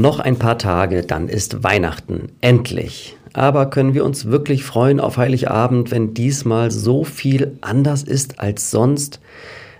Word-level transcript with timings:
Noch 0.00 0.18
ein 0.18 0.38
paar 0.38 0.56
Tage, 0.56 1.02
dann 1.02 1.28
ist 1.28 1.62
Weihnachten. 1.62 2.32
Endlich. 2.40 3.18
Aber 3.34 3.66
können 3.66 3.92
wir 3.92 4.02
uns 4.06 4.24
wirklich 4.24 4.64
freuen 4.64 4.98
auf 4.98 5.18
Heiligabend, 5.18 5.90
wenn 5.90 6.14
diesmal 6.14 6.70
so 6.70 7.04
viel 7.04 7.58
anders 7.60 8.02
ist 8.02 8.40
als 8.40 8.70
sonst? 8.70 9.20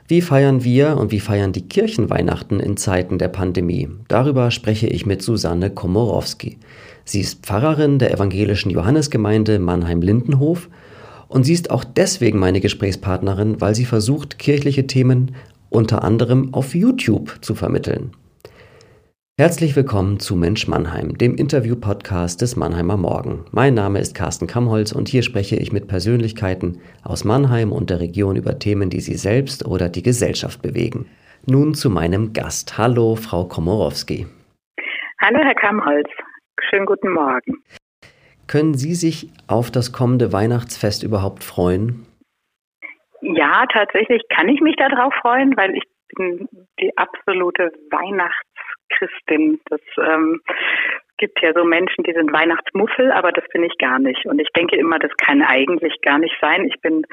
Wie 0.08 0.20
feiern 0.20 0.62
wir 0.62 0.98
und 0.98 1.10
wie 1.10 1.20
feiern 1.20 1.52
die 1.52 1.66
Kirchen 1.66 2.10
Weihnachten 2.10 2.60
in 2.60 2.76
Zeiten 2.76 3.16
der 3.16 3.28
Pandemie? 3.28 3.88
Darüber 4.08 4.50
spreche 4.50 4.88
ich 4.88 5.06
mit 5.06 5.22
Susanne 5.22 5.70
Komorowski. 5.70 6.58
Sie 7.06 7.20
ist 7.20 7.46
Pfarrerin 7.46 7.98
der 7.98 8.12
evangelischen 8.12 8.68
Johannesgemeinde 8.68 9.58
Mannheim-Lindenhof 9.58 10.68
und 11.28 11.44
sie 11.44 11.54
ist 11.54 11.70
auch 11.70 11.82
deswegen 11.82 12.38
meine 12.38 12.60
Gesprächspartnerin, 12.60 13.62
weil 13.62 13.74
sie 13.74 13.86
versucht, 13.86 14.38
kirchliche 14.38 14.86
Themen 14.86 15.34
unter 15.70 16.04
anderem 16.04 16.52
auf 16.52 16.74
YouTube 16.74 17.38
zu 17.40 17.54
vermitteln. 17.54 18.10
Herzlich 19.40 19.74
willkommen 19.74 20.20
zu 20.20 20.36
Mensch 20.36 20.68
Mannheim, 20.68 21.16
dem 21.16 21.34
Interview-Podcast 21.34 22.42
des 22.42 22.56
Mannheimer 22.56 22.98
Morgen. 22.98 23.46
Mein 23.52 23.72
Name 23.72 23.98
ist 23.98 24.14
Carsten 24.14 24.46
Kamholz 24.46 24.92
und 24.92 25.08
hier 25.08 25.22
spreche 25.22 25.56
ich 25.56 25.72
mit 25.72 25.88
Persönlichkeiten 25.88 26.82
aus 27.02 27.24
Mannheim 27.24 27.72
und 27.72 27.88
der 27.88 28.00
Region 28.00 28.36
über 28.36 28.58
Themen, 28.58 28.90
die 28.90 29.00
sie 29.00 29.14
selbst 29.14 29.66
oder 29.66 29.88
die 29.88 30.02
Gesellschaft 30.02 30.60
bewegen. 30.60 31.06
Nun 31.46 31.72
zu 31.72 31.88
meinem 31.88 32.34
Gast. 32.34 32.76
Hallo, 32.76 33.16
Frau 33.16 33.44
Komorowski. 33.44 34.26
Hallo, 35.22 35.38
Herr 35.42 35.54
Kamholz. 35.54 36.10
Schönen 36.68 36.84
guten 36.84 37.14
Morgen. 37.14 37.64
Können 38.46 38.74
Sie 38.74 38.92
sich 38.92 39.30
auf 39.48 39.70
das 39.70 39.90
kommende 39.94 40.34
Weihnachtsfest 40.34 41.02
überhaupt 41.02 41.44
freuen? 41.44 42.04
Ja, 43.22 43.64
tatsächlich 43.72 44.20
kann 44.28 44.50
ich 44.50 44.60
mich 44.60 44.76
darauf 44.76 45.14
freuen, 45.22 45.56
weil 45.56 45.74
ich 45.76 45.84
bin 46.14 46.46
die 46.78 46.92
absolute 46.98 47.72
Weihnachtschristin. 48.90 49.60
Das 49.68 49.80
ähm, 49.98 50.40
gibt 51.18 51.40
ja 51.42 51.52
so 51.54 51.64
Menschen, 51.64 52.04
die 52.04 52.12
sind 52.12 52.32
Weihnachtsmuffel, 52.32 53.12
aber 53.12 53.32
das 53.32 53.44
bin 53.52 53.64
ich 53.64 53.76
gar 53.78 53.98
nicht. 53.98 54.24
Und 54.26 54.38
ich 54.38 54.48
denke 54.56 54.76
immer, 54.76 54.98
das 54.98 55.12
kann 55.18 55.42
eigentlich 55.42 55.94
gar 56.02 56.18
nicht 56.18 56.36
sein. 56.40 56.64
Ich 56.66 56.80
bin 56.80 57.04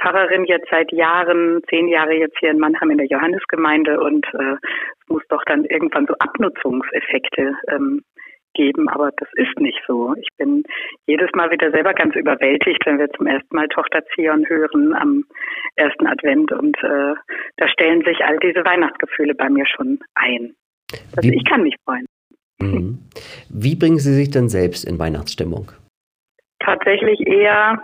Pfarrerin 0.00 0.44
jetzt 0.44 0.68
seit 0.70 0.90
Jahren, 0.92 1.62
zehn 1.68 1.88
Jahre 1.88 2.14
jetzt 2.14 2.38
hier 2.38 2.50
in 2.50 2.58
Mannheim 2.58 2.90
in 2.90 2.98
der 2.98 3.06
Johannesgemeinde 3.06 4.00
und 4.00 4.26
äh, 4.34 4.54
es 4.54 5.08
muss 5.08 5.22
doch 5.28 5.42
dann 5.44 5.64
irgendwann 5.64 6.06
so 6.06 6.14
Abnutzungseffekte 6.18 7.54
ähm, 7.68 8.02
geben, 8.54 8.88
aber 8.90 9.10
das 9.16 9.28
ist 9.34 9.58
nicht 9.60 9.80
so. 9.86 10.14
Ich 10.18 10.28
bin 10.36 10.62
jedes 11.06 11.30
Mal 11.34 11.50
wieder 11.50 11.70
selber 11.70 11.94
ganz 11.94 12.14
überwältigt, 12.14 12.84
wenn 12.84 12.98
wir 12.98 13.10
zum 13.12 13.26
ersten 13.26 13.54
Mal 13.54 13.68
Tochter 13.68 14.04
Zion 14.14 14.46
hören 14.46 14.94
am 14.94 15.24
ersten 15.76 16.06
Advent 16.06 16.52
und 16.52 16.76
äh, 16.82 17.14
da 17.56 17.68
stellen 17.68 18.02
sich 18.04 18.22
all 18.24 18.38
diese 18.38 18.64
Weihnachtsgefühle 18.64 19.34
bei 19.34 19.48
mir 19.48 19.64
schon 19.66 20.00
ein. 20.14 20.54
Also 21.16 21.28
Wie, 21.28 21.36
ich 21.36 21.44
kann 21.44 21.62
mich 21.62 21.74
freuen. 21.84 22.06
Mhm. 22.60 22.98
Wie 23.48 23.76
bringen 23.76 23.98
Sie 23.98 24.14
sich 24.14 24.30
denn 24.30 24.48
selbst 24.48 24.84
in 24.84 24.98
Weihnachtsstimmung? 24.98 25.72
Tatsächlich 26.60 27.26
eher 27.26 27.82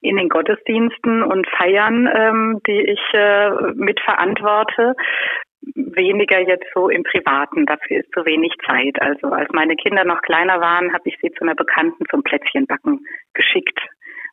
in 0.00 0.16
den 0.16 0.28
Gottesdiensten 0.28 1.22
und 1.22 1.46
Feiern, 1.58 2.08
ähm, 2.14 2.60
die 2.66 2.80
ich 2.92 3.00
äh, 3.12 3.50
mitverantworte 3.74 4.94
weniger 5.74 6.40
jetzt 6.40 6.66
so 6.74 6.88
im 6.88 7.02
Privaten. 7.02 7.66
Dafür 7.66 8.00
ist 8.00 8.12
zu 8.12 8.24
wenig 8.24 8.52
Zeit. 8.66 9.00
Also 9.00 9.28
als 9.28 9.48
meine 9.52 9.76
Kinder 9.76 10.04
noch 10.04 10.22
kleiner 10.22 10.60
waren, 10.60 10.92
habe 10.92 11.08
ich 11.08 11.16
sie 11.20 11.30
zu 11.32 11.42
einer 11.42 11.54
Bekannten 11.54 12.04
zum 12.10 12.22
Plätzchenbacken 12.22 13.00
geschickt, 13.34 13.78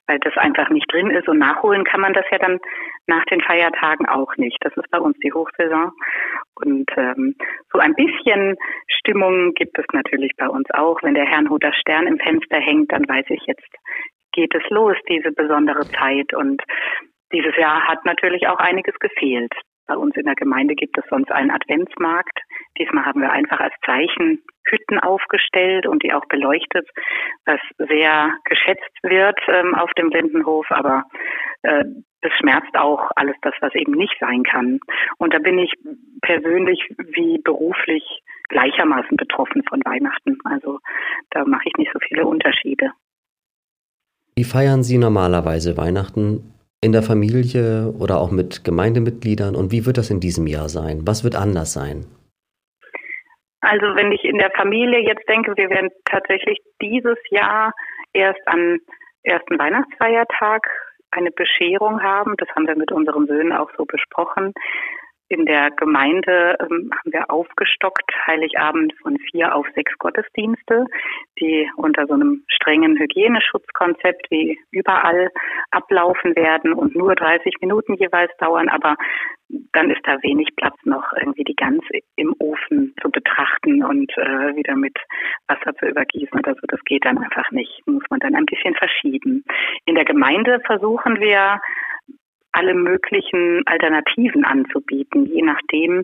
weil 0.08 0.20
das 0.20 0.36
einfach 0.38 0.70
nicht 0.70 0.92
drin 0.92 1.10
ist. 1.10 1.28
Und 1.28 1.40
nachholen 1.40 1.84
kann 1.84 2.02
man 2.02 2.14
das 2.14 2.26
ja 2.32 2.38
dann 2.38 2.60
nach 3.08 3.26
den 3.26 3.42
Feiertagen 3.42 4.08
auch 4.08 4.36
nicht. 4.38 4.58
Das 4.62 4.76
ist 4.76 4.90
bei 4.92 5.00
uns 5.00 5.18
die 5.20 5.34
Hochsaison. 5.34 5.92
Und 6.56 6.90
ähm, 6.96 7.36
so 7.72 7.80
ein 7.80 7.96
bisschen 7.96 8.56
Stimmung 8.88 9.54
gibt 9.54 9.78
es 9.78 9.86
natürlich 9.94 10.32
bei 10.38 10.48
uns 10.48 10.70
auch. 10.72 11.02
Wenn 11.02 11.16
der 11.16 11.26
Herrnhuter 11.26 11.74
Stern 11.74 12.08
im 12.08 12.20
Fenster 12.20 12.60
hängt, 12.60 12.92
dann 12.92 13.08
weiß 13.08 13.26
ich 13.30 13.44
jetzt, 13.48 13.68
geht 14.32 14.54
es 14.54 14.64
los, 14.70 14.98
diese 15.10 15.32
besondere 15.32 15.88
Zeit. 15.92 16.34
Und 16.34 16.62
dieses 17.32 17.56
Jahr 17.58 17.88
hat 17.88 18.06
natürlich 18.06 18.48
auch 18.48 18.60
einiges 18.60 18.98
gefehlt. 19.00 19.54
Bei 19.88 19.96
uns 19.96 20.16
in 20.16 20.26
der 20.26 20.36
Gemeinde 20.36 20.74
gibt 20.76 20.98
es 20.98 21.06
sonst 21.10 21.32
einen 21.32 21.52
Adventsmarkt. 21.52 22.40
Diesmal 22.80 23.06
haben 23.06 23.22
wir 23.22 23.32
einfach 23.32 23.60
als 23.60 23.74
Zeichen 23.86 24.42
Hütten 24.70 25.00
aufgestellt 25.00 25.88
und 25.88 26.04
die 26.04 26.14
auch 26.14 26.26
beleuchtet, 26.26 26.88
was 27.46 27.60
sehr 27.78 28.32
geschätzt 28.46 29.04
wird 29.04 29.40
ähm, 29.48 29.76
auf 29.76 29.92
dem 29.94 30.10
Lindenhof. 30.10 30.66
Aber 30.70 31.04
äh, 31.64 31.84
das 32.22 32.32
schmerzt 32.40 32.76
auch 32.76 33.12
alles 33.16 33.36
das, 33.42 33.54
was 33.62 33.74
eben 33.76 33.94
nicht 33.94 34.16
sein 34.20 34.44
kann. 34.44 34.80
Und 35.18 35.34
da 35.34 35.40
bin 35.40 35.60
ich 35.60 35.74
persönlich 36.22 36.80
wie 36.98 37.40
beruflich 37.44 38.04
gleichermaßen 38.50 39.18
betroffen 39.18 39.64
von 39.70 39.82
Weihnachten. 39.86 40.38
Also 40.44 40.80
da 41.32 41.46
mache 41.46 41.64
ich 41.66 41.74
nicht 41.78 41.92
so 41.94 42.00
viele 42.00 42.26
Unterschiede. 42.26 42.92
Wie 44.36 44.44
feiern 44.44 44.84
Sie 44.84 44.98
normalerweise 44.98 45.78
Weihnachten? 45.78 46.52
in 46.86 46.92
der 46.92 47.02
Familie 47.02 47.92
oder 47.98 48.20
auch 48.20 48.30
mit 48.30 48.64
Gemeindemitgliedern? 48.64 49.56
Und 49.56 49.72
wie 49.72 49.88
wird 49.88 49.98
das 49.98 50.12
in 50.12 50.20
diesem 50.20 50.46
Jahr 50.46 50.70
sein? 50.70 51.02
Was 51.06 51.24
wird 51.24 51.36
anders 51.36 51.74
sein? 51.74 52.06
Also 53.66 53.96
wenn 53.96 54.12
ich 54.12 54.24
in 54.24 54.38
der 54.38 54.52
Familie 54.52 55.00
jetzt 55.00 55.28
denke, 55.28 55.58
wir 55.58 55.70
werden 55.72 55.90
tatsächlich 56.06 56.60
dieses 56.82 57.18
Jahr 57.32 57.74
erst 58.14 58.42
am 58.46 58.78
ersten 59.24 59.58
Weihnachtsfeiertag 59.58 60.70
eine 61.10 61.32
Bescherung 61.32 62.04
haben. 62.04 62.36
Das 62.38 62.50
haben 62.50 62.68
wir 62.68 62.76
mit 62.76 62.92
unseren 62.92 63.26
Söhnen 63.26 63.54
auch 63.54 63.72
so 63.76 63.86
besprochen. 63.86 64.54
In 65.28 65.48
der 65.48 65.72
Gemeinde 65.72 66.56
ähm, 66.60 66.92
haben 66.94 67.12
wir 67.12 67.32
aufgestockt, 67.32 68.12
Heiligabend 68.28 68.94
von 69.02 69.18
vier 69.32 69.56
auf 69.56 69.66
sechs 69.74 69.92
Gottesdienste, 69.98 70.86
die 71.40 71.68
unter 71.78 72.06
so 72.06 72.14
einem 72.14 72.44
strengen 72.48 73.00
Hygieneschutzkonzept 73.00 74.30
wie 74.30 74.60
überall 74.70 75.32
ablaufen 75.72 76.36
werden 76.36 76.74
und 76.74 76.96
nur 76.96 77.16
30 77.16 77.56
Minuten 77.62 77.96
jeweils 77.96 78.32
dauern. 78.38 78.70
Aber 78.70 78.96
dann 79.74 79.90
ist 79.90 80.02
da 80.04 80.22
wenig 80.22 80.50
Platz 80.56 80.76
noch 80.84 81.12
irgendwie 81.20 81.44
die 81.44 81.56
Gans 81.56 81.84
im 82.16 82.36
Ofen 82.38 82.94
betrachten 83.26 83.84
und 83.84 84.12
äh, 84.18 84.56
wieder 84.56 84.76
mit 84.76 84.96
Wasser 85.48 85.76
zu 85.76 85.88
übergießen 85.88 86.38
oder 86.40 86.54
so. 86.54 86.62
Das 86.68 86.80
geht 86.86 87.06
dann 87.06 87.18
einfach 87.18 87.50
nicht. 87.52 87.82
Muss 87.86 88.04
man 88.10 88.20
dann 88.20 88.36
ein 88.36 88.46
bisschen 88.46 88.76
verschieben. 88.76 89.44
In 89.86 89.96
der 89.96 90.06
Gemeinde 90.06 90.62
versuchen 90.66 91.20
wir 91.20 91.60
alle 92.52 92.74
möglichen 92.74 93.64
Alternativen 93.66 94.46
anzubieten, 94.46 95.26
je 95.26 95.42
nachdem, 95.42 96.04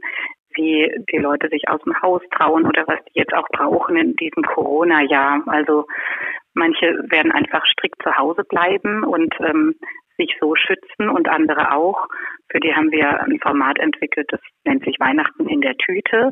wie 0.53 0.91
die 1.11 1.17
Leute 1.17 1.47
sich 1.47 1.69
aus 1.69 1.81
dem 1.83 1.99
Haus 2.01 2.21
trauen 2.35 2.65
oder 2.65 2.85
was 2.87 2.99
die 3.05 3.19
jetzt 3.19 3.33
auch 3.33 3.47
brauchen 3.49 3.95
in 3.95 4.15
diesem 4.17 4.43
Corona-Jahr. 4.43 5.43
Also 5.45 5.85
manche 6.53 6.87
werden 7.09 7.31
einfach 7.31 7.65
strikt 7.67 8.01
zu 8.03 8.17
Hause 8.17 8.43
bleiben 8.43 9.03
und 9.05 9.33
ähm, 9.39 9.75
sich 10.21 10.37
so 10.39 10.55
schützen 10.55 11.09
und 11.09 11.27
andere 11.27 11.73
auch. 11.73 12.07
Für 12.49 12.59
die 12.59 12.73
haben 12.73 12.91
wir 12.91 13.21
ein 13.21 13.39
Format 13.41 13.79
entwickelt, 13.79 14.27
das 14.29 14.41
nennt 14.65 14.83
sich 14.85 14.99
Weihnachten 14.99 15.47
in 15.47 15.61
der 15.61 15.75
Tüte. 15.77 16.31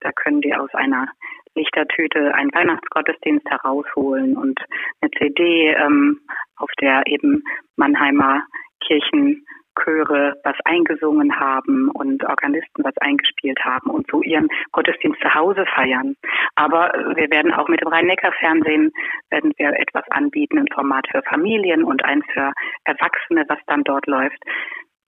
Da 0.00 0.12
können 0.12 0.40
die 0.40 0.54
aus 0.54 0.72
einer 0.74 1.08
Lichtertüte 1.54 2.34
einen 2.34 2.52
Weihnachtsgottesdienst 2.52 3.48
herausholen 3.48 4.36
und 4.36 4.60
eine 5.00 5.10
CD, 5.18 5.74
ähm, 5.74 6.20
auf 6.56 6.70
der 6.80 7.02
eben 7.06 7.42
Mannheimer 7.76 8.44
Kirchen 8.84 9.44
Chöre 9.82 10.34
was 10.44 10.56
eingesungen 10.64 11.38
haben 11.38 11.90
und 11.90 12.24
Organisten 12.24 12.84
was 12.84 12.96
eingespielt 12.98 13.58
haben 13.64 13.90
und 13.90 14.06
so 14.10 14.22
ihren 14.22 14.48
Gottesdienst 14.72 15.20
zu 15.20 15.34
Hause 15.34 15.64
feiern. 15.74 16.16
Aber 16.56 16.92
wir 17.14 17.30
werden 17.30 17.52
auch 17.52 17.68
mit 17.68 17.80
dem 17.80 17.88
Rhein-Neckar-Fernsehen 17.88 18.92
werden 19.30 19.52
wir 19.56 19.72
etwas 19.78 20.04
anbieten, 20.10 20.58
ein 20.58 20.68
Format 20.72 21.06
für 21.10 21.22
Familien 21.22 21.84
und 21.84 22.04
eins 22.04 22.24
für 22.32 22.52
Erwachsene, 22.84 23.44
was 23.48 23.58
dann 23.66 23.84
dort 23.84 24.06
läuft. 24.06 24.38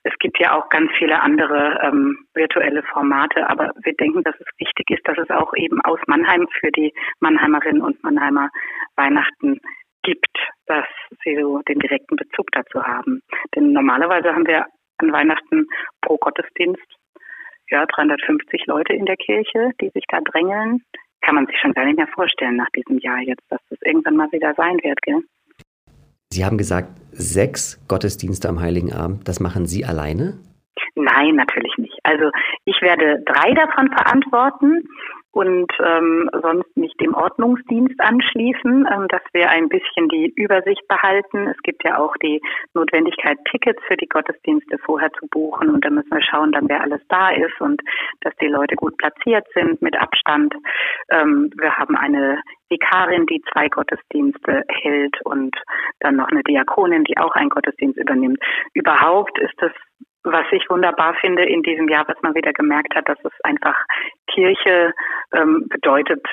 Es 0.04 0.12
gibt 0.18 0.38
ja 0.40 0.56
auch 0.56 0.68
ganz 0.68 0.90
viele 0.98 1.20
andere 1.20 1.78
ähm, 1.82 2.26
virtuelle 2.34 2.82
Formate, 2.82 3.48
aber 3.48 3.70
wir 3.84 3.94
denken, 3.94 4.24
dass 4.24 4.34
es 4.40 4.46
wichtig 4.58 4.90
ist, 4.90 5.06
dass 5.06 5.16
es 5.16 5.30
auch 5.30 5.54
eben 5.54 5.80
aus 5.82 6.00
Mannheim 6.06 6.48
für 6.60 6.72
die 6.72 6.92
Mannheimerinnen 7.20 7.82
und 7.82 8.02
Mannheimer 8.02 8.48
Weihnachten 8.96 9.60
gibt, 10.02 10.36
dass 10.66 10.86
sie 11.24 11.36
so 11.40 11.60
den 11.68 11.78
direkten 11.78 12.16
Bezug 12.16 12.50
dazu 12.52 12.82
haben. 12.82 13.22
Denn 13.54 13.72
normalerweise 13.72 14.34
haben 14.34 14.46
wir 14.46 14.66
an 14.98 15.12
Weihnachten 15.12 15.66
pro 16.00 16.16
Gottesdienst 16.16 16.82
ja 17.70 17.86
350 17.86 18.66
Leute 18.66 18.92
in 18.92 19.06
der 19.06 19.16
Kirche, 19.16 19.70
die 19.80 19.90
sich 19.90 20.04
da 20.08 20.20
drängeln. 20.20 20.82
Kann 21.22 21.34
man 21.36 21.46
sich 21.46 21.56
schon 21.60 21.72
gar 21.72 21.84
nicht 21.84 21.96
mehr 21.96 22.08
vorstellen 22.08 22.56
nach 22.56 22.70
diesem 22.76 22.98
Jahr 22.98 23.20
jetzt, 23.20 23.44
dass 23.48 23.60
das 23.70 23.78
irgendwann 23.82 24.16
mal 24.16 24.30
wieder 24.32 24.54
sein 24.54 24.78
wird, 24.82 25.00
gell? 25.02 25.22
Sie 26.32 26.44
haben 26.44 26.58
gesagt, 26.58 26.88
sechs 27.10 27.78
Gottesdienste 27.88 28.48
am 28.48 28.60
Heiligen 28.60 28.92
Abend. 28.92 29.28
Das 29.28 29.38
machen 29.38 29.66
Sie 29.66 29.84
alleine? 29.84 30.38
Nein, 30.94 31.36
natürlich 31.36 31.76
nicht. 31.76 31.98
Also 32.02 32.30
ich 32.64 32.80
werde 32.80 33.22
drei 33.26 33.52
davon 33.52 33.88
verantworten. 33.88 34.88
Und 35.32 35.72
ähm, 35.84 36.30
sonst 36.42 36.76
nicht 36.76 37.00
dem 37.00 37.14
Ordnungsdienst 37.14 37.98
anschließen, 38.00 38.86
ähm, 38.92 39.08
dass 39.08 39.22
wir 39.32 39.48
ein 39.48 39.68
bisschen 39.68 40.08
die 40.08 40.32
Übersicht 40.36 40.86
behalten. 40.88 41.48
Es 41.48 41.56
gibt 41.62 41.82
ja 41.84 41.98
auch 41.98 42.14
die 42.18 42.40
Notwendigkeit, 42.74 43.38
Tickets 43.50 43.82
für 43.86 43.96
die 43.96 44.08
Gottesdienste 44.08 44.78
vorher 44.78 45.10
zu 45.18 45.26
buchen 45.28 45.70
und 45.70 45.84
dann 45.84 45.94
müssen 45.94 46.10
wir 46.10 46.22
schauen, 46.22 46.52
dann 46.52 46.68
wer 46.68 46.82
alles 46.82 47.00
da 47.08 47.30
ist 47.30 47.58
und 47.60 47.80
dass 48.20 48.34
die 48.40 48.48
Leute 48.48 48.76
gut 48.76 48.96
platziert 48.98 49.46
sind 49.54 49.80
mit 49.80 49.98
Abstand. 49.98 50.54
Ähm, 51.10 51.50
wir 51.56 51.76
haben 51.78 51.96
eine 51.96 52.38
Vikarin, 52.68 53.26
die 53.26 53.42
zwei 53.52 53.68
Gottesdienste 53.68 54.64
hält 54.68 55.16
und 55.24 55.56
dann 56.00 56.16
noch 56.16 56.28
eine 56.28 56.42
Diakonin, 56.42 57.04
die 57.04 57.16
auch 57.16 57.34
einen 57.34 57.50
Gottesdienst 57.50 57.98
übernimmt. 57.98 58.38
Überhaupt 58.74 59.38
ist 59.38 59.54
das 59.58 59.72
was 60.24 60.46
ich 60.52 60.68
wunderbar 60.70 61.14
finde 61.14 61.44
in 61.44 61.62
diesem 61.62 61.88
Jahr, 61.88 62.06
was 62.06 62.20
man 62.22 62.34
wieder 62.34 62.52
gemerkt 62.52 62.94
hat, 62.94 63.08
dass 63.08 63.18
es 63.24 63.32
einfach 63.42 63.76
Kirche 64.26 64.92
ähm, 65.32 65.66
bedeutet, 65.68 66.24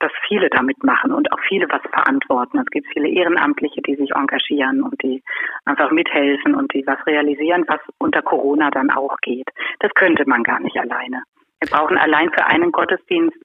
dass 0.00 0.12
viele 0.28 0.48
damit 0.50 0.82
machen 0.84 1.12
und 1.12 1.32
auch 1.32 1.40
viele 1.48 1.68
was 1.68 1.82
verantworten. 1.90 2.58
Es 2.58 2.66
gibt 2.66 2.86
viele 2.92 3.08
Ehrenamtliche, 3.08 3.82
die 3.82 3.96
sich 3.96 4.14
engagieren 4.14 4.82
und 4.82 5.02
die 5.02 5.22
einfach 5.64 5.90
mithelfen 5.90 6.54
und 6.54 6.72
die 6.72 6.86
was 6.86 7.04
realisieren, 7.06 7.64
was 7.66 7.80
unter 7.98 8.22
Corona 8.22 8.70
dann 8.70 8.90
auch 8.90 9.16
geht. 9.22 9.48
Das 9.80 9.92
könnte 9.94 10.24
man 10.26 10.42
gar 10.44 10.60
nicht 10.60 10.78
alleine. 10.78 11.22
Wir 11.60 11.70
brauchen 11.70 11.98
allein 11.98 12.30
für 12.30 12.46
einen 12.46 12.70
Gottesdienst 12.70 13.36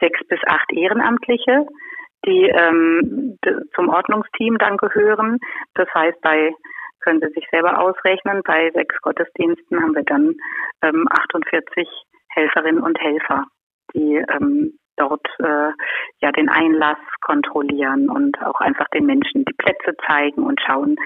sechs 0.00 0.26
bis 0.28 0.40
acht 0.46 0.72
Ehrenamtliche, 0.72 1.66
die 2.24 2.48
ähm, 2.48 3.38
zum 3.74 3.88
Ordnungsteam 3.90 4.56
dann 4.58 4.78
gehören. 4.78 5.38
Das 5.74 5.88
heißt, 5.92 6.20
bei 6.22 6.54
können 7.00 7.20
Sie 7.20 7.32
sich 7.34 7.46
selber 7.50 7.78
ausrechnen. 7.78 8.42
Bei 8.44 8.70
sechs 8.72 8.94
Gottesdiensten 9.02 9.82
haben 9.82 9.94
wir 9.94 10.04
dann 10.04 10.34
ähm, 10.82 11.06
48 11.10 11.88
Helferinnen 12.28 12.82
und 12.82 13.00
Helfer, 13.00 13.44
die 13.94 14.16
ähm, 14.16 14.78
dort 14.96 15.26
äh, 15.38 15.72
ja 16.20 16.32
den 16.32 16.48
Einlass 16.48 16.98
kontrollieren 17.22 18.08
und 18.10 18.40
auch 18.42 18.60
einfach 18.60 18.86
den 18.88 19.06
Menschen 19.06 19.44
die 19.44 19.54
Plätze 19.54 19.96
zeigen 20.06 20.44
und 20.44 20.60
schauen, 20.60 20.96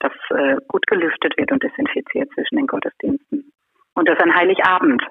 dass 0.00 0.12
äh, 0.30 0.56
gut 0.68 0.86
gelüftet 0.86 1.36
wird 1.36 1.52
und 1.52 1.62
desinfiziert 1.62 2.30
zwischen 2.34 2.56
den 2.56 2.66
Gottesdiensten. 2.66 3.52
Und 3.94 4.08
das 4.08 4.18
an 4.18 4.34
Heiligabend. 4.34 5.02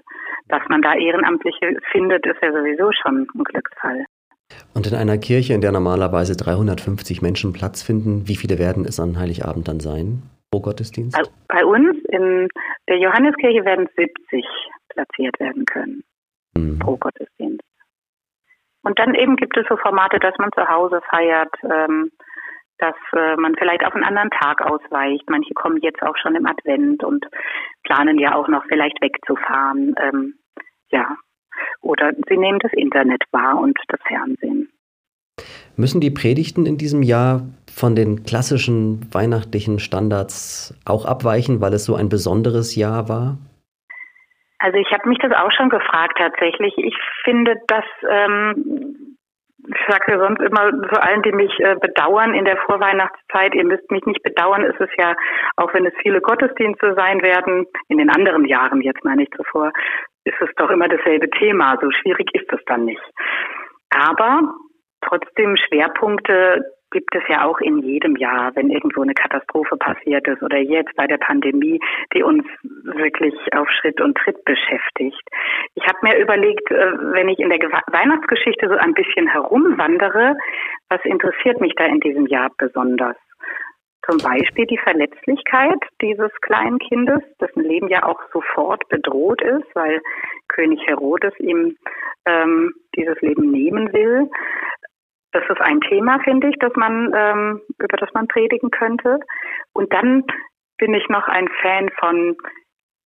Dass 0.50 0.62
man 0.68 0.82
da 0.82 0.94
Ehrenamtliche 0.94 1.78
findet, 1.92 2.26
ist 2.26 2.42
ja 2.42 2.52
sowieso 2.52 2.92
schon 2.92 3.28
ein 3.34 3.44
Glücksfall. 3.46 4.06
Und 4.74 4.88
in 4.88 4.96
einer 4.96 5.18
Kirche, 5.18 5.54
in 5.54 5.62
der 5.62 5.72
normalerweise 5.72 6.36
350 6.36 7.22
Menschen 7.22 7.54
Platz 7.54 7.82
finden, 7.82 8.28
wie 8.28 8.36
viele 8.36 8.60
werden 8.60 8.86
es 8.86 9.00
an 9.00 9.18
Heiligabend 9.18 9.70
dann 9.70 9.80
sein? 9.80 10.24
Pro 10.54 10.60
Gottesdienst? 10.60 11.18
Bei 11.48 11.66
uns 11.66 11.98
in 12.10 12.48
der 12.88 13.00
Johanneskirche 13.00 13.66
werden 13.66 13.90
70 13.98 14.46
platziert 14.90 15.40
werden 15.40 15.66
können 15.66 16.04
mhm. 16.56 16.78
pro 16.78 16.96
Gottesdienst. 16.98 17.64
Und 18.84 19.00
dann 19.00 19.16
eben 19.16 19.36
gibt 19.36 19.58
es 19.58 19.66
so 19.68 19.78
Formate, 19.78 20.20
dass 20.20 20.38
man 20.38 20.52
zu 20.54 20.68
Hause 20.68 21.02
feiert, 21.10 21.54
ähm, 21.64 22.12
dass 22.78 22.96
äh, 23.16 23.36
man 23.38 23.56
vielleicht 23.58 23.84
auf 23.84 23.96
einen 23.96 24.04
anderen 24.04 24.30
Tag 24.30 24.62
ausweicht. 24.62 25.28
Manche 25.28 25.54
kommen 25.56 25.78
jetzt 25.82 26.04
auch 26.04 26.18
schon 26.22 26.36
im 26.36 26.46
Advent 26.46 27.04
und 27.04 27.26
planen 27.84 28.20
ja 28.20 28.36
auch 28.36 28.48
noch 28.48 28.64
vielleicht 28.68 29.02
wegzufahren. 29.02 29.96
Ähm, 29.98 30.36
ja. 30.90 31.16
Oder 31.82 32.12
sie 32.30 32.38
nehmen 32.38 32.60
das 32.60 32.74
Internet 32.74 33.24
wahr 33.32 33.58
und 33.60 33.80
das 33.88 34.02
Fernsehen. 34.06 34.70
Müssen 35.78 36.02
die 36.02 36.12
Predigten 36.12 36.66
in 36.68 36.78
diesem 36.78 37.02
Jahr 37.02 37.42
von 37.76 37.96
den 37.96 38.24
klassischen 38.24 39.14
weihnachtlichen 39.14 39.80
Standards 39.80 40.80
auch 40.86 41.06
abweichen, 41.06 41.62
weil 41.62 41.74
es 41.74 41.86
so 41.86 41.96
ein 41.96 42.10
besonderes 42.10 42.76
Jahr 42.76 43.10
war? 43.10 43.38
Also 44.60 44.78
ich 44.78 44.92
habe 44.92 45.10
mich 45.10 45.18
das 45.20 45.34
auch 45.34 45.52
schon 45.52 45.70
gefragt 45.70 46.18
tatsächlich. 46.18 46.74
Ich 46.78 46.96
finde, 47.26 47.56
dass 47.68 47.86
ähm, 48.10 49.14
ich 49.68 49.82
sage 49.88 50.12
ja 50.12 50.20
sonst 50.20 50.42
immer 50.42 50.72
zu 50.72 51.02
allen, 51.02 51.22
die 51.22 51.32
mich 51.32 51.52
äh, 51.60 51.76
bedauern 51.80 52.34
in 52.34 52.46
der 52.46 52.58
Vorweihnachtszeit, 52.58 53.56
ihr 53.56 53.64
müsst 53.64 53.90
mich 53.92 54.06
nicht 54.06 54.22
bedauern, 54.24 54.64
ist 54.64 54.80
es 54.80 54.90
ja, 54.98 55.16
auch 55.56 55.74
wenn 55.74 55.86
es 55.86 55.94
viele 56.02 56.22
Gottesdienste 56.22 56.94
sein 56.96 57.22
werden, 57.22 57.66
in 57.88 57.98
den 57.98 58.10
anderen 58.10 58.46
Jahren 58.46 58.82
jetzt 58.82 59.04
meine 59.04 59.24
ich 59.24 59.32
zuvor, 59.32 59.72
ist 60.26 60.42
es 60.42 60.50
doch 60.58 60.70
immer 60.70 60.88
dasselbe 60.88 61.30
Thema. 61.30 61.78
So 61.82 61.90
schwierig 61.92 62.30
ist 62.34 62.52
es 62.52 62.60
dann 62.66 62.86
nicht. 62.86 63.02
Aber 63.90 64.54
trotzdem 65.02 65.56
Schwerpunkte 65.58 66.64
gibt 66.94 67.14
es 67.16 67.24
ja 67.28 67.44
auch 67.44 67.60
in 67.60 67.80
jedem 67.80 68.16
Jahr, 68.16 68.56
wenn 68.56 68.70
irgendwo 68.70 69.02
eine 69.02 69.16
Katastrophe 69.16 69.76
passiert 69.76 70.26
ist 70.28 70.42
oder 70.42 70.60
jetzt 70.60 70.96
bei 70.96 71.08
der 71.08 71.18
Pandemie, 71.18 71.82
die 72.14 72.24
uns 72.24 72.46
wirklich 72.84 73.34
auf 73.54 73.68
Schritt 73.70 74.00
und 74.00 74.16
Tritt 74.18 74.46
beschäftigt. 74.46 75.22
Ich 75.76 75.86
habe 75.86 75.98
mir 76.04 76.18
überlegt, 76.18 76.72
äh, 76.72 76.92
wenn 77.14 77.28
ich 77.28 77.40
in 77.40 77.50
der 77.50 77.60
Weihnachtsgeschichte 77.60 78.70
so 78.70 78.76
ein 78.76 78.94
bisschen 78.94 79.28
herumwandere, 79.28 80.36
was 80.90 81.04
interessiert 81.04 81.60
mich 81.60 81.74
da 81.76 81.86
in 81.86 82.00
diesem 82.00 82.28
Jahr 82.28 82.52
besonders? 82.58 83.18
Zum 84.06 84.18
Beispiel 84.18 84.66
die 84.66 84.78
Verletzlichkeit 84.78 85.80
dieses 86.02 86.32
kleinen 86.42 86.78
Kindes, 86.78 87.22
dessen 87.40 87.64
Leben 87.64 87.88
ja 87.88 88.04
auch 88.04 88.20
sofort 88.34 88.88
bedroht 88.90 89.42
ist, 89.42 89.66
weil 89.76 90.02
König 90.50 90.86
Herodes 90.86 91.34
ihm 91.40 91.78
ähm, 92.26 92.74
dieses 92.96 93.20
Leben 93.22 93.50
nehmen 93.50 93.94
will. 93.94 94.30
Das 95.34 95.44
ist 95.50 95.62
ein 95.62 95.82
Thema, 95.82 96.20
finde 96.20 96.50
ich, 96.50 96.56
dass 96.60 96.74
man, 96.76 97.12
ähm, 97.16 97.62
über 97.80 97.98
das 97.98 98.14
man 98.14 98.28
predigen 98.28 98.70
könnte. 98.70 99.20
Und 99.74 99.92
dann 99.92 100.24
bin 100.78 100.94
ich 100.94 101.10
noch 101.10 101.28
ein 101.28 101.50
Fan 101.62 101.90
von 102.00 102.38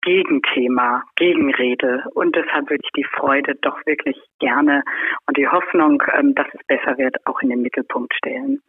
Gegenthema, 0.02 1.02
Gegenrede. 1.16 2.04
Und 2.14 2.36
deshalb 2.36 2.70
würde 2.70 2.82
ich 2.84 2.90
die 2.94 3.08
Freude 3.16 3.54
doch 3.56 3.78
wirklich 3.86 4.16
gerne 4.40 4.82
und 5.26 5.36
die 5.36 5.48
Hoffnung, 5.48 6.02
ähm, 6.12 6.34
dass 6.34 6.46
es 6.52 6.64
besser 6.66 6.98
wird, 6.98 7.16
auch 7.26 7.40
in 7.40 7.48
den 7.48 7.62
Mittelpunkt 7.62 8.14
stellen. 8.14 8.60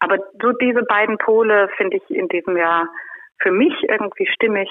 Aber 0.00 0.18
so 0.40 0.52
diese 0.52 0.82
beiden 0.82 1.18
Pole 1.18 1.68
finde 1.76 1.98
ich 1.98 2.10
in 2.10 2.28
diesem 2.28 2.56
Jahr 2.56 2.88
für 3.40 3.52
mich 3.52 3.74
irgendwie 3.88 4.26
stimmig 4.26 4.68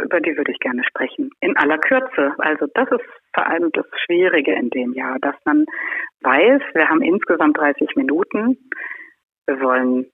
über 0.00 0.20
die 0.20 0.36
würde 0.36 0.52
ich 0.52 0.58
gerne 0.58 0.82
sprechen. 0.84 1.30
In 1.40 1.56
aller 1.56 1.78
Kürze. 1.78 2.34
Also 2.38 2.66
das 2.74 2.90
ist 2.90 3.04
vor 3.34 3.46
allem 3.46 3.70
das 3.72 3.86
Schwierige 4.04 4.52
in 4.54 4.70
dem 4.70 4.92
Jahr, 4.94 5.18
dass 5.20 5.36
man 5.44 5.64
weiß, 6.22 6.62
wir 6.74 6.88
haben 6.88 7.02
insgesamt 7.02 7.58
30 7.58 7.96
Minuten. 7.96 8.58
Wir 9.46 9.60
wollen 9.60 10.06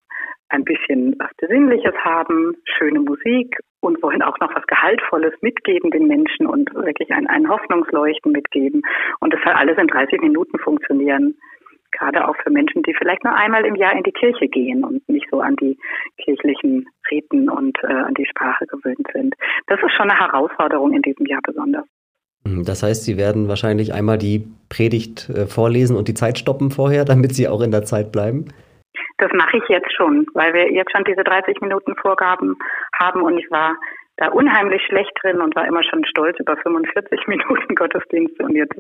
ein 0.51 0.65
bisschen 0.65 1.15
was 1.19 1.31
Besinnliches 1.37 1.95
haben, 2.03 2.55
schöne 2.65 3.01
Musik 3.01 3.55
und 3.81 4.03
wollen 4.03 4.23
auch 4.23 4.39
noch 4.41 4.55
was 4.55 4.67
Gehaltvolles 4.67 5.35
mitgeben 5.43 5.91
den 5.91 6.07
Menschen 6.07 6.47
und 6.47 6.75
wirklich 6.75 7.11
ein, 7.11 7.27
ein 7.27 7.49
Hoffnungsleuchten 7.49 8.33
mitgeben. 8.33 8.83
Und 9.21 9.35
das 9.35 9.41
soll 9.45 9.53
alles 9.53 9.77
in 9.77 9.87
30 9.87 10.21
Minuten 10.23 10.59
funktionieren 10.59 11.37
gerade 11.93 12.27
auch 12.29 12.37
für 12.43 12.51
Menschen, 12.51 12.83
die 12.83 12.95
vielleicht 12.95 13.25
nur 13.25 13.35
einmal 13.35 13.65
im 13.65 13.75
Jahr 13.75 13.97
in 13.97 14.03
die 14.03 14.13
Kirche 14.13 14.49
gehen 14.49 14.85
und 14.85 15.09
nicht 15.09 15.27
so 15.31 15.41
an 15.41 15.57
die 15.57 15.79
kirchlichen 16.23 16.87
Riten 17.11 17.49
und 17.49 17.79
äh, 17.83 17.93
an 17.93 18.15
die 18.15 18.27
Sprache 18.27 18.67
gewöhnt 18.67 19.07
sind. 19.13 19.35
Das 19.67 19.79
ist 19.83 19.93
schon 19.97 20.11
eine 20.11 20.19
Herausforderung 20.19 20.93
in 20.93 21.03
diesem 21.03 21.27
Jahr 21.27 21.41
besonders. 21.43 21.85
Mhm, 22.45 22.65
das 22.65 22.83
heißt, 22.83 23.05
Sie 23.05 23.17
werden 23.17 23.49
wahrscheinlich 23.49 23.93
einmal 23.93 24.19
die 24.19 24.47
Predigt 24.69 25.29
äh, 25.31 25.47
vorlesen 25.47 25.97
und 25.97 26.09
die 26.09 26.15
Zeit 26.15 26.39
stoppen 26.39 26.71
vorher, 26.71 27.05
damit 27.13 27.35
Sie 27.35 27.49
auch 27.49 27.61
in 27.61 27.71
der 27.71 27.85
Zeit 27.85 28.13
bleiben? 28.13 28.47
Das 29.19 29.33
mache 29.33 29.59
ich 29.59 29.65
jetzt 29.69 29.93
schon, 29.93 30.27
weil 30.35 30.55
wir 30.55 30.73
jetzt 30.73 30.93
schon 30.93 31.05
diese 31.05 31.25
30 31.25 31.61
Minuten 31.61 31.95
Vorgaben 31.97 32.57
haben 32.99 33.23
und 33.23 33.39
ich 33.39 33.51
war 33.51 33.77
da 34.17 34.29
unheimlich 34.29 34.83
schlecht 34.87 35.13
drin 35.23 35.41
und 35.41 35.55
war 35.57 35.67
immer 35.67 35.83
schon 35.83 36.05
stolz 36.05 36.39
über 36.39 36.57
45 36.57 37.21
Minuten 37.27 37.75
Gottesdienste 37.75 38.43
und 38.45 38.55
jetzt 38.55 38.77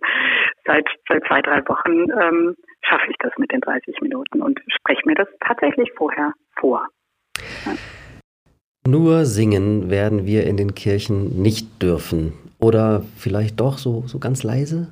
seit, 0.64 0.86
seit 1.08 1.24
zwei, 1.26 1.40
drei 1.40 1.66
Wochen 1.68 2.10
ähm, 2.20 2.56
schaffe 2.82 3.10
ich 3.10 3.16
das 3.18 3.32
mit 3.38 3.52
den 3.52 3.60
30 3.60 4.00
Minuten 4.00 4.42
und 4.42 4.60
spreche 4.68 5.02
mir 5.06 5.14
das 5.14 5.28
tatsächlich 5.40 5.90
vorher 5.96 6.32
vor. 6.58 6.86
Ja. 7.66 7.72
Nur 8.88 9.26
singen 9.26 9.90
werden 9.90 10.24
wir 10.24 10.46
in 10.46 10.56
den 10.56 10.74
Kirchen 10.74 11.42
nicht 11.42 11.82
dürfen. 11.82 12.32
Oder 12.58 13.02
vielleicht 13.18 13.60
doch 13.60 13.76
so, 13.76 14.04
so 14.06 14.18
ganz 14.18 14.44
leise? 14.44 14.88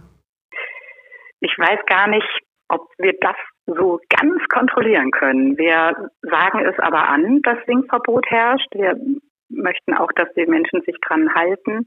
Ich 1.41 1.55
weiß 1.57 1.81
gar 1.87 2.07
nicht, 2.07 2.29
ob 2.69 2.83
wir 2.99 3.15
das 3.23 3.37
so 3.65 3.99
ganz 4.11 4.43
kontrollieren 4.51 5.11
können. 5.13 5.57
Wir 5.57 6.11
sagen 6.21 6.67
es 6.67 6.79
aber 6.79 7.09
an, 7.09 7.41
dass 7.41 7.57
Singverbot 7.65 8.27
herrscht. 8.27 8.69
Wir 8.75 9.01
möchten 9.49 9.95
auch, 9.95 10.13
dass 10.13 10.29
die 10.35 10.45
Menschen 10.45 10.83
sich 10.83 10.97
dran 11.09 11.35
halten. 11.35 11.87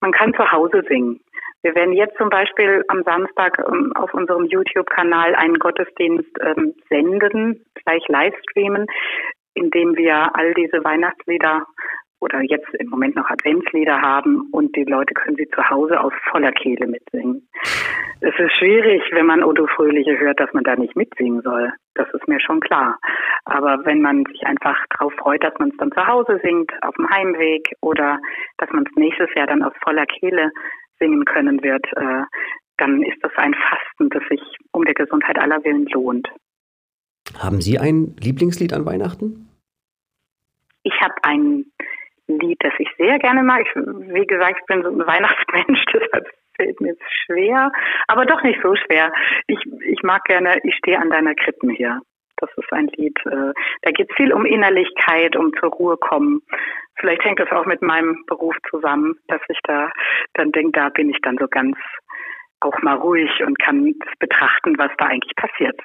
Man 0.00 0.10
kann 0.10 0.34
zu 0.34 0.50
Hause 0.50 0.82
singen. 0.88 1.20
Wir 1.62 1.74
werden 1.74 1.94
jetzt 1.94 2.16
zum 2.16 2.28
Beispiel 2.28 2.84
am 2.88 3.02
Samstag 3.04 3.58
ähm, 3.58 3.92
auf 3.94 4.12
unserem 4.14 4.46
YouTube-Kanal 4.46 5.34
einen 5.36 5.58
Gottesdienst 5.58 6.30
ähm, 6.40 6.74
senden, 6.88 7.64
gleich 7.84 8.02
livestreamen, 8.08 8.86
in 9.56 9.70
dem 9.70 9.96
wir 9.96 10.30
all 10.36 10.54
diese 10.54 10.84
Weihnachtslieder 10.84 11.66
oder 12.20 12.40
jetzt 12.42 12.72
im 12.78 12.88
Moment 12.88 13.16
noch 13.16 13.28
Adventslieder 13.28 14.00
haben 14.00 14.48
und 14.52 14.74
die 14.76 14.84
Leute 14.84 15.14
können 15.14 15.36
sie 15.36 15.48
zu 15.48 15.68
Hause 15.68 16.00
aus 16.00 16.12
voller 16.30 16.52
Kehle 16.52 16.86
mitsingen. 16.86 17.48
Es 18.20 18.34
ist 18.38 18.52
schwierig, 18.58 19.02
wenn 19.12 19.26
man 19.26 19.42
Odo 19.42 19.66
Fröhliche 19.66 20.18
hört, 20.18 20.40
dass 20.40 20.52
man 20.54 20.64
da 20.64 20.74
nicht 20.76 20.96
mitsingen 20.96 21.42
soll. 21.42 21.70
Das 21.94 22.08
ist 22.14 22.26
mir 22.26 22.40
schon 22.40 22.60
klar. 22.60 22.98
Aber 23.44 23.84
wenn 23.84 24.00
man 24.00 24.24
sich 24.24 24.46
einfach 24.46 24.78
darauf 24.90 25.12
freut, 25.14 25.44
dass 25.44 25.52
man 25.58 25.70
es 25.70 25.76
dann 25.76 25.92
zu 25.92 26.06
Hause 26.06 26.40
singt, 26.42 26.72
auf 26.82 26.94
dem 26.94 27.08
Heimweg 27.10 27.68
oder 27.82 28.18
dass 28.56 28.70
man 28.70 28.84
es 28.86 28.96
nächstes 28.96 29.28
Jahr 29.34 29.46
dann 29.46 29.62
aus 29.62 29.74
voller 29.84 30.06
Kehle 30.06 30.50
singen 30.98 31.24
können 31.26 31.62
wird, 31.62 31.84
äh, 31.96 32.22
dann 32.78 33.02
ist 33.02 33.22
das 33.22 33.32
ein 33.36 33.54
Fasten, 33.54 34.08
das 34.10 34.22
sich 34.28 34.40
um 34.72 34.84
der 34.84 34.94
Gesundheit 34.94 35.38
aller 35.38 35.62
Willen 35.64 35.86
lohnt. 35.86 36.28
Haben 37.38 37.60
Sie 37.60 37.78
ein 37.78 38.16
Lieblingslied 38.18 38.72
an 38.72 38.86
Weihnachten? 38.86 39.48
Ich 40.82 40.94
habe 41.00 41.14
ein 41.22 41.64
Lied, 42.28 42.58
das 42.60 42.72
ich 42.78 42.88
sehr 42.96 43.18
gerne 43.18 43.42
mag. 43.42 43.62
Ich, 43.66 43.74
wie 43.74 44.26
gesagt, 44.26 44.58
ich 44.60 44.66
bin 44.66 44.82
so 44.82 44.88
ein 44.88 45.06
Weihnachtsmensch, 45.06 45.84
deshalb 45.92 46.28
fällt 46.56 46.80
mir 46.80 46.92
es 46.92 47.12
schwer, 47.24 47.70
aber 48.08 48.24
doch 48.24 48.42
nicht 48.42 48.60
so 48.62 48.74
schwer. 48.74 49.12
Ich, 49.46 49.58
ich 49.86 50.02
mag 50.02 50.24
gerne, 50.24 50.58
ich 50.64 50.74
stehe 50.76 50.98
an 50.98 51.10
deiner 51.10 51.34
Krippen 51.34 51.70
hier. 51.70 52.00
Das 52.38 52.50
ist 52.56 52.70
ein 52.70 52.88
Lied, 52.96 53.18
äh, 53.26 53.52
da 53.82 53.90
geht 53.92 54.10
es 54.10 54.16
viel 54.16 54.32
um 54.32 54.44
Innerlichkeit, 54.44 55.36
um 55.36 55.52
zur 55.58 55.70
Ruhe 55.70 55.96
kommen. 55.96 56.42
Vielleicht 56.96 57.24
hängt 57.24 57.40
das 57.40 57.50
auch 57.50 57.64
mit 57.64 57.80
meinem 57.80 58.24
Beruf 58.26 58.54
zusammen, 58.70 59.18
dass 59.28 59.40
ich 59.48 59.58
da 59.64 59.90
dann 60.34 60.52
denke, 60.52 60.72
da 60.72 60.88
bin 60.90 61.08
ich 61.08 61.18
dann 61.22 61.38
so 61.38 61.46
ganz 61.48 61.76
auch 62.66 62.82
mal 62.82 62.96
ruhig 62.96 63.30
und 63.44 63.58
kann 63.58 63.94
betrachten, 64.18 64.78
was 64.78 64.90
da 64.98 65.06
eigentlich 65.06 65.34
passiert. 65.36 65.80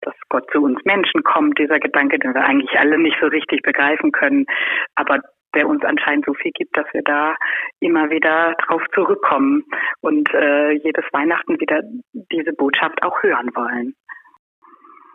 Dass 0.00 0.14
Gott 0.28 0.44
zu 0.52 0.62
uns 0.62 0.78
Menschen 0.84 1.22
kommt, 1.22 1.58
dieser 1.58 1.78
Gedanke, 1.78 2.18
den 2.18 2.34
wir 2.34 2.44
eigentlich 2.44 2.78
alle 2.78 2.98
nicht 2.98 3.16
so 3.20 3.26
richtig 3.26 3.62
begreifen 3.62 4.12
können, 4.12 4.46
aber 4.94 5.20
der 5.54 5.68
uns 5.68 5.84
anscheinend 5.84 6.26
so 6.26 6.34
viel 6.34 6.50
gibt, 6.52 6.76
dass 6.76 6.86
wir 6.92 7.02
da 7.02 7.36
immer 7.80 8.10
wieder 8.10 8.54
drauf 8.66 8.82
zurückkommen 8.92 9.62
und 10.00 10.32
äh, 10.34 10.72
jedes 10.72 11.04
Weihnachten 11.12 11.60
wieder 11.60 11.80
diese 12.12 12.52
Botschaft 12.52 13.02
auch 13.02 13.22
hören 13.22 13.50
wollen. 13.54 13.94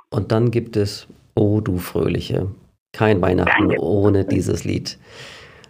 Und 0.10 0.32
dann 0.32 0.50
gibt 0.50 0.78
es 0.78 1.08
O 1.36 1.62
du 1.62 1.78
Fröhliche. 1.78 2.48
Kein 2.94 3.22
Weihnachten 3.22 3.78
ohne 3.78 4.26
dieses 4.26 4.64
Lied. 4.64 4.98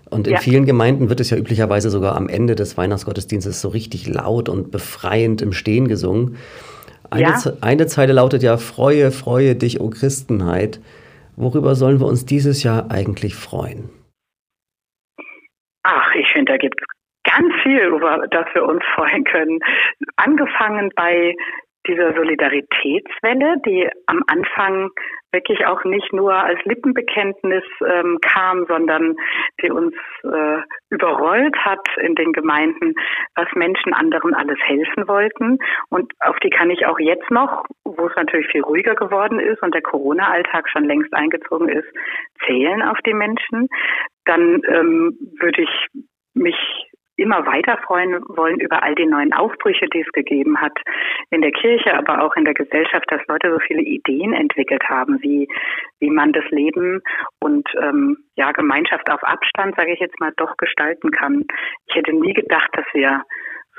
Und 0.10 0.28
in 0.28 0.34
ja. 0.34 0.40
vielen 0.40 0.66
Gemeinden 0.66 1.10
wird 1.10 1.20
es 1.20 1.30
ja 1.30 1.38
üblicherweise 1.38 1.90
sogar 1.90 2.16
am 2.16 2.30
Ende 2.30 2.56
des 2.56 2.78
Weihnachtsgottesdienstes 2.78 3.62
so 3.62 3.70
richtig 3.70 4.08
laut 4.08 4.50
und 4.50 4.72
befreiend 4.72 5.42
im 5.42 5.54
Stehen 5.54 5.88
gesungen. 5.88 6.38
Eine, 7.10 7.22
ja. 7.24 7.54
eine 7.62 7.88
Zeile 7.88 8.14
lautet 8.14 8.44
ja, 8.44 8.58
Freue, 8.58 9.12
freue 9.12 9.56
dich, 9.56 9.80
o 9.80 9.90
Christenheit. 9.90 10.80
Worüber 11.36 11.76
sollen 11.76 12.00
wir 12.00 12.08
uns 12.08 12.26
dieses 12.26 12.64
Jahr 12.64 12.92
eigentlich 12.92 13.36
freuen? 13.36 13.90
Ach, 15.84 16.14
ich 16.14 16.28
finde, 16.34 16.54
da 16.54 16.58
gibt 16.58 16.76
es 16.80 17.32
ganz 17.32 17.54
viel, 17.64 17.80
über 17.80 18.28
das 18.30 18.46
wir 18.54 18.64
uns 18.64 18.84
freuen 18.96 19.24
können. 19.24 19.60
Angefangen 20.18 20.92
bei 20.96 21.34
dieser 21.88 22.14
Solidaritätswelle, 22.14 23.56
die 23.66 23.90
am 24.08 24.24
Anfang 24.28 24.90
wirklich 25.32 25.66
auch 25.66 25.84
nicht 25.84 26.12
nur 26.14 26.34
als 26.34 26.60
Lippenbekenntnis 26.66 27.64
ähm, 27.86 28.18
kam, 28.22 28.66
sondern 28.68 29.16
die 29.62 29.72
uns 29.72 29.96
äh, 30.24 30.62
überrollt 30.90 31.56
hat 31.58 31.86
in 31.98 32.16
den 32.16 32.34
Gemeinden, 32.34 32.96
was 33.36 33.48
Menschen 33.56 33.94
anderen 33.94 34.34
alles 34.34 34.58
helfen 34.64 35.08
wollten. 35.08 35.60
Und 35.90 36.12
auf 36.20 36.38
die 36.40 36.50
kann 36.50 36.70
ich 36.70 36.86
auch 36.86 37.00
jetzt 37.00 37.30
noch, 37.30 37.66
wo 37.84 38.08
es 38.08 38.16
natürlich 38.16 38.48
viel 38.48 38.64
ruhiger 38.64 38.96
geworden 38.96 39.40
ist 39.40 39.62
und 39.62 39.74
der 39.74 39.82
Corona-Alltag 39.82 40.70
schon 40.70 40.86
längst 40.86 41.14
eingezogen 41.14 41.70
ist, 41.70 41.88
zählen 42.46 42.82
auf 42.82 42.98
die 43.06 43.14
Menschen. 43.14 43.68
Dann 44.26 44.62
ähm, 44.68 45.18
würde 45.40 45.62
ich 45.64 45.88
mich 46.34 46.89
immer 47.20 47.46
weiter 47.46 47.78
freuen 47.86 48.22
wollen 48.28 48.60
über 48.60 48.84
all 48.84 48.96
die 48.96 49.06
neuen 49.06 49.34
Aufbrüche, 49.34 49.88
die 49.94 50.02
es 50.02 50.12
gegeben 50.12 50.60
hat 50.60 50.78
in 51.30 51.42
der 51.42 51.52
Kirche, 51.52 51.96
aber 51.96 52.24
auch 52.24 52.36
in 52.36 52.46
der 52.46 52.54
Gesellschaft, 52.54 53.06
dass 53.10 53.22
Leute 53.28 53.52
so 53.52 53.60
viele 53.60 53.82
Ideen 53.82 54.34
entwickelt 54.34 54.84
haben, 54.88 55.22
wie, 55.22 55.48
wie 56.00 56.10
man 56.10 56.32
das 56.34 56.46
Leben 56.50 57.02
und 57.40 57.68
ähm, 57.82 58.18
ja, 58.36 58.52
Gemeinschaft 58.52 59.10
auf 59.12 59.24
Abstand, 59.24 59.76
sage 59.76 59.94
ich 59.94 60.00
jetzt 60.00 60.20
mal, 60.20 60.32
doch 60.38 60.56
gestalten 60.58 61.12
kann. 61.12 61.46
Ich 61.88 61.96
hätte 61.96 62.14
nie 62.14 62.34
gedacht, 62.34 62.70
dass 62.74 62.86
wir 62.94 63.24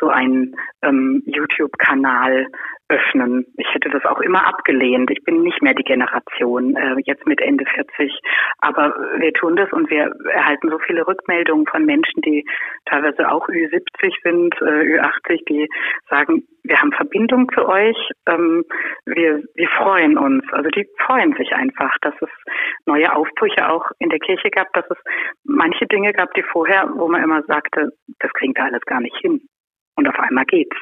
so 0.01 0.09
einen 0.09 0.57
ähm, 0.83 1.23
YouTube-Kanal 1.27 2.47
öffnen. 2.91 3.47
Ich 3.57 3.73
hätte 3.73 3.89
das 3.89 4.05
auch 4.05 4.21
immer 4.21 4.47
abgelehnt. 4.47 5.11
Ich 5.11 5.23
bin 5.25 5.43
nicht 5.43 5.63
mehr 5.63 5.75
die 5.75 5.85
Generation, 5.85 6.77
äh, 6.77 6.97
jetzt 7.05 7.27
mit 7.27 7.41
Ende 7.41 7.65
40. 7.65 8.13
Aber 8.59 8.95
wir 9.19 9.33
tun 9.33 9.57
das 9.57 9.73
und 9.73 9.89
wir 9.91 10.13
erhalten 10.33 10.69
so 10.71 10.79
viele 10.81 11.07
Rückmeldungen 11.07 11.67
von 11.67 11.85
Menschen, 11.87 12.21
die 12.23 12.45
teilweise 12.87 13.31
auch 13.31 13.49
Ü70 13.49 14.13
sind, 14.25 14.55
äh, 14.61 14.99
Ü80, 14.99 15.45
die 15.49 15.69
sagen, 16.09 16.43
wir 16.65 16.81
haben 16.81 16.93
Verbindung 16.93 17.49
zu 17.55 17.67
euch, 17.67 17.97
ähm, 18.27 18.65
wir, 19.07 19.43
wir 19.55 19.69
freuen 19.69 20.19
uns. 20.19 20.45
Also 20.53 20.69
die 20.71 20.87
freuen 21.07 21.35
sich 21.35 21.53
einfach, 21.53 21.97
dass 22.03 22.15
es 22.21 22.31
neue 22.87 23.15
Aufbrüche 23.15 23.71
auch 23.71 23.91
in 23.99 24.11
der 24.11 24.19
Kirche 24.19 24.51
gab, 24.51 24.73
dass 24.73 24.85
es 24.91 24.99
manche 25.45 25.87
Dinge 25.87 26.13
gab, 26.13 26.35
die 26.35 26.43
vorher, 26.43 26.91
wo 26.95 27.09
man 27.09 27.23
immer 27.23 27.43
sagte, 27.45 27.93
das 28.19 28.33
kriegen 28.33 28.55
wir 28.55 28.65
alles 28.65 28.83
gar 28.83 29.01
nicht 29.01 29.17
hin. 29.19 29.41
Und 30.01 30.09
auf 30.09 30.19
einmal 30.19 30.47
geht's. 30.47 30.77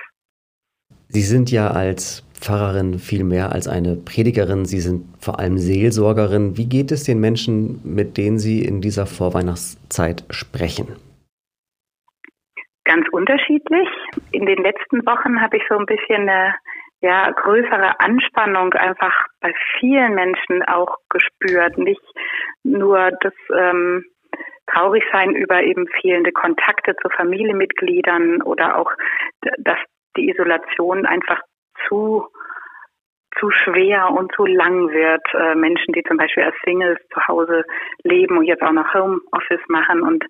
Sie 1.09 1.23
sind 1.23 1.51
ja 1.51 1.73
als 1.73 2.25
Pfarrerin 2.35 3.01
viel 3.01 3.25
mehr 3.25 3.51
als 3.51 3.67
eine 3.67 3.97
Predigerin. 3.97 4.65
Sie 4.65 4.79
sind 4.79 5.07
vor 5.19 5.41
allem 5.41 5.59
Seelsorgerin. 5.59 6.57
Wie 6.57 6.69
geht 6.69 6.93
es 6.93 7.03
den 7.03 7.19
Menschen, 7.19 7.81
mit 7.83 8.17
denen 8.17 8.39
Sie 8.39 8.65
in 8.65 8.81
dieser 8.81 9.07
Vorweihnachtszeit 9.07 10.23
sprechen? 10.31 10.87
Ganz 12.85 13.09
unterschiedlich. 13.11 13.89
In 14.31 14.47
den 14.47 14.63
letzten 14.63 15.05
Wochen 15.05 15.41
habe 15.41 15.57
ich 15.57 15.65
so 15.69 15.77
ein 15.77 15.87
bisschen 15.87 16.29
eine 16.29 16.55
ja, 17.01 17.29
größere 17.33 17.99
Anspannung 17.99 18.73
einfach 18.75 19.15
bei 19.41 19.53
vielen 19.81 20.15
Menschen 20.15 20.63
auch 20.69 20.97
gespürt. 21.11 21.77
Nicht 21.77 22.07
nur 22.63 23.11
das 23.21 23.35
ähm, 23.53 24.05
traurig 24.73 25.05
sein 25.13 25.35
über 25.35 25.63
eben 25.63 25.87
fehlende 26.01 26.33
Kontakte 26.33 26.95
zu 26.97 27.09
Familienmitgliedern 27.11 28.43
oder 28.43 28.79
auch, 28.79 28.91
dass 29.59 29.79
die 30.17 30.31
Isolation 30.31 31.07
einfach 31.07 31.41
zu 31.89 32.27
zu 33.39 33.51
schwer 33.51 34.11
und 34.11 34.33
zu 34.35 34.47
lang 34.47 34.91
wird. 34.91 35.23
Äh, 35.33 35.55
Menschen, 35.55 35.93
die 35.93 36.03
zum 36.03 36.17
Beispiel 36.17 36.45
als 36.45 36.57
Singles 36.65 36.99
zu 37.13 37.21
Hause 37.29 37.65
leben 38.03 38.37
und 38.39 38.45
jetzt 38.45 38.63
auch 38.63 38.73
noch 38.73 38.93
Homeoffice 38.93 39.67
machen 39.69 40.03
und 40.03 40.25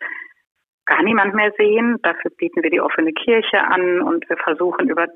gar 0.87 1.03
niemand 1.03 1.35
mehr 1.35 1.53
sehen. 1.57 1.99
Dafür 2.03 2.31
bieten 2.37 2.63
wir 2.63 2.71
die 2.71 2.81
offene 2.81 3.13
Kirche 3.13 3.61
an 3.61 4.01
und 4.01 4.29
wir 4.29 4.37
versuchen 4.39 4.89
über 4.89 5.07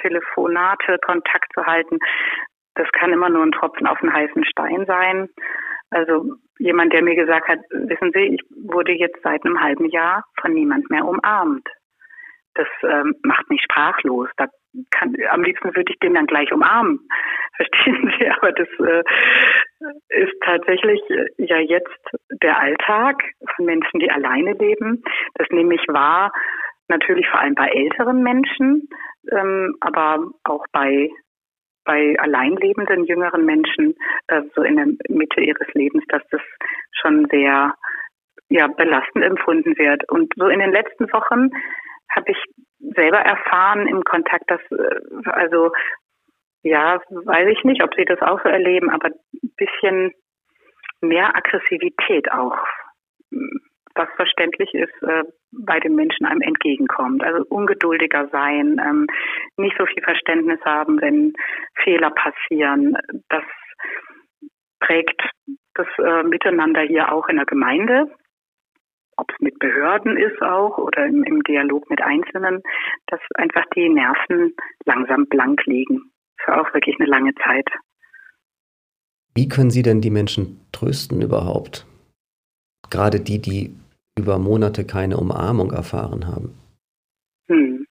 Telefonate 0.00 0.98
Kontakt 1.04 1.52
zu 1.54 1.64
halten. 1.64 1.98
Das 2.74 2.90
kann 2.92 3.12
immer 3.12 3.28
nur 3.28 3.44
ein 3.44 3.52
Tropfen 3.52 3.86
auf 3.86 3.98
den 4.00 4.12
heißen 4.12 4.44
Stein 4.44 4.84
sein. 4.86 5.28
Also 5.90 6.34
jemand, 6.58 6.92
der 6.92 7.02
mir 7.02 7.14
gesagt 7.14 7.48
hat, 7.48 7.58
wissen 7.70 8.12
Sie, 8.14 8.34
ich 8.34 8.40
wurde 8.68 8.92
jetzt 8.92 9.20
seit 9.22 9.44
einem 9.44 9.60
halben 9.60 9.88
Jahr 9.90 10.24
von 10.40 10.52
niemand 10.52 10.90
mehr 10.90 11.04
umarmt. 11.04 11.68
Das 12.54 12.68
ähm, 12.82 13.14
macht 13.22 13.48
mich 13.50 13.62
sprachlos. 13.62 14.28
Da 14.36 14.46
kann, 14.90 15.14
am 15.30 15.42
liebsten 15.42 15.74
würde 15.74 15.92
ich 15.92 15.98
den 16.00 16.14
dann 16.14 16.26
gleich 16.26 16.52
umarmen. 16.52 17.08
Verstehen 17.56 18.12
Sie? 18.18 18.28
Aber 18.28 18.52
das 18.52 18.68
äh, 18.80 19.02
ist 20.08 20.34
tatsächlich 20.44 21.00
äh, 21.10 21.26
ja 21.38 21.58
jetzt 21.58 21.98
der 22.42 22.58
Alltag 22.58 23.22
von 23.54 23.64
Menschen, 23.64 24.00
die 24.00 24.10
alleine 24.10 24.52
leben. 24.52 25.02
Das 25.34 25.48
nehme 25.50 25.74
ich 25.74 25.86
wahr, 25.88 26.32
natürlich 26.88 27.28
vor 27.28 27.40
allem 27.40 27.54
bei 27.54 27.68
älteren 27.68 28.22
Menschen, 28.22 28.88
ähm, 29.30 29.76
aber 29.80 30.30
auch 30.44 30.64
bei 30.72 31.10
bei 31.88 32.14
alleinlebenden 32.18 33.04
jüngeren 33.04 33.46
Menschen 33.46 33.96
äh, 34.26 34.42
so 34.54 34.62
in 34.62 34.76
der 34.76 34.86
Mitte 35.08 35.40
ihres 35.40 35.72
Lebens, 35.72 36.04
dass 36.08 36.22
das 36.30 36.42
schon 36.92 37.26
sehr 37.30 37.74
ja, 38.50 38.66
belastend 38.66 39.24
empfunden 39.24 39.76
wird. 39.78 40.06
Und 40.10 40.34
so 40.36 40.48
in 40.48 40.60
den 40.60 40.70
letzten 40.70 41.10
Wochen 41.14 41.48
habe 42.10 42.30
ich 42.30 42.38
selber 42.78 43.20
erfahren 43.20 43.88
im 43.88 44.04
Kontakt, 44.04 44.50
dass 44.50 44.60
äh, 44.70 45.00
also 45.30 45.72
ja, 46.62 47.00
weiß 47.08 47.48
ich 47.56 47.64
nicht, 47.64 47.82
ob 47.82 47.94
Sie 47.94 48.04
das 48.04 48.20
auch 48.20 48.42
so 48.42 48.50
erleben, 48.50 48.90
aber 48.90 49.08
ein 49.08 49.52
bisschen 49.56 50.12
mehr 51.00 51.34
Aggressivität 51.34 52.30
auch 52.32 52.58
was 53.98 54.08
verständlich 54.16 54.72
ist, 54.72 55.02
äh, 55.02 55.24
bei 55.52 55.80
den 55.80 55.94
Menschen 55.94 56.24
einem 56.24 56.40
entgegenkommt. 56.40 57.22
Also 57.22 57.44
ungeduldiger 57.48 58.28
sein, 58.30 58.80
ähm, 58.82 59.06
nicht 59.56 59.76
so 59.78 59.84
viel 59.86 60.02
Verständnis 60.02 60.60
haben, 60.64 61.00
wenn 61.00 61.34
Fehler 61.82 62.10
passieren. 62.10 62.96
Das 63.28 63.44
prägt 64.80 65.20
das 65.74 65.86
äh, 65.98 66.22
Miteinander 66.22 66.82
hier 66.82 67.12
auch 67.12 67.28
in 67.28 67.36
der 67.36 67.46
Gemeinde, 67.46 68.10
ob 69.16 69.30
es 69.30 69.40
mit 69.40 69.58
Behörden 69.58 70.16
ist 70.16 70.40
auch 70.42 70.78
oder 70.78 71.06
im, 71.06 71.24
im 71.24 71.42
Dialog 71.42 71.88
mit 71.90 72.00
Einzelnen, 72.00 72.62
dass 73.06 73.20
einfach 73.34 73.64
die 73.74 73.88
Nerven 73.88 74.54
langsam 74.84 75.26
blank 75.26 75.64
liegen. 75.66 76.12
Für 76.44 76.60
auch 76.60 76.72
wirklich 76.72 76.96
eine 77.00 77.08
lange 77.08 77.34
Zeit. 77.44 77.68
Wie 79.34 79.48
können 79.48 79.70
Sie 79.70 79.82
denn 79.82 80.00
die 80.00 80.10
Menschen 80.10 80.66
trösten 80.72 81.20
überhaupt? 81.20 81.86
Gerade 82.90 83.20
die, 83.20 83.40
die 83.40 83.76
über 84.18 84.38
Monate 84.38 84.84
keine 84.84 85.16
Umarmung 85.16 85.72
erfahren 85.72 86.26
haben? 86.26 86.54
Hm. 87.48 87.86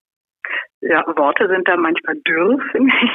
Ja, 0.82 1.04
Worte 1.16 1.48
sind 1.48 1.68
da 1.68 1.76
manchmal 1.76 2.16
dürr, 2.18 2.60
finde 2.72 2.94
ich, 3.02 3.12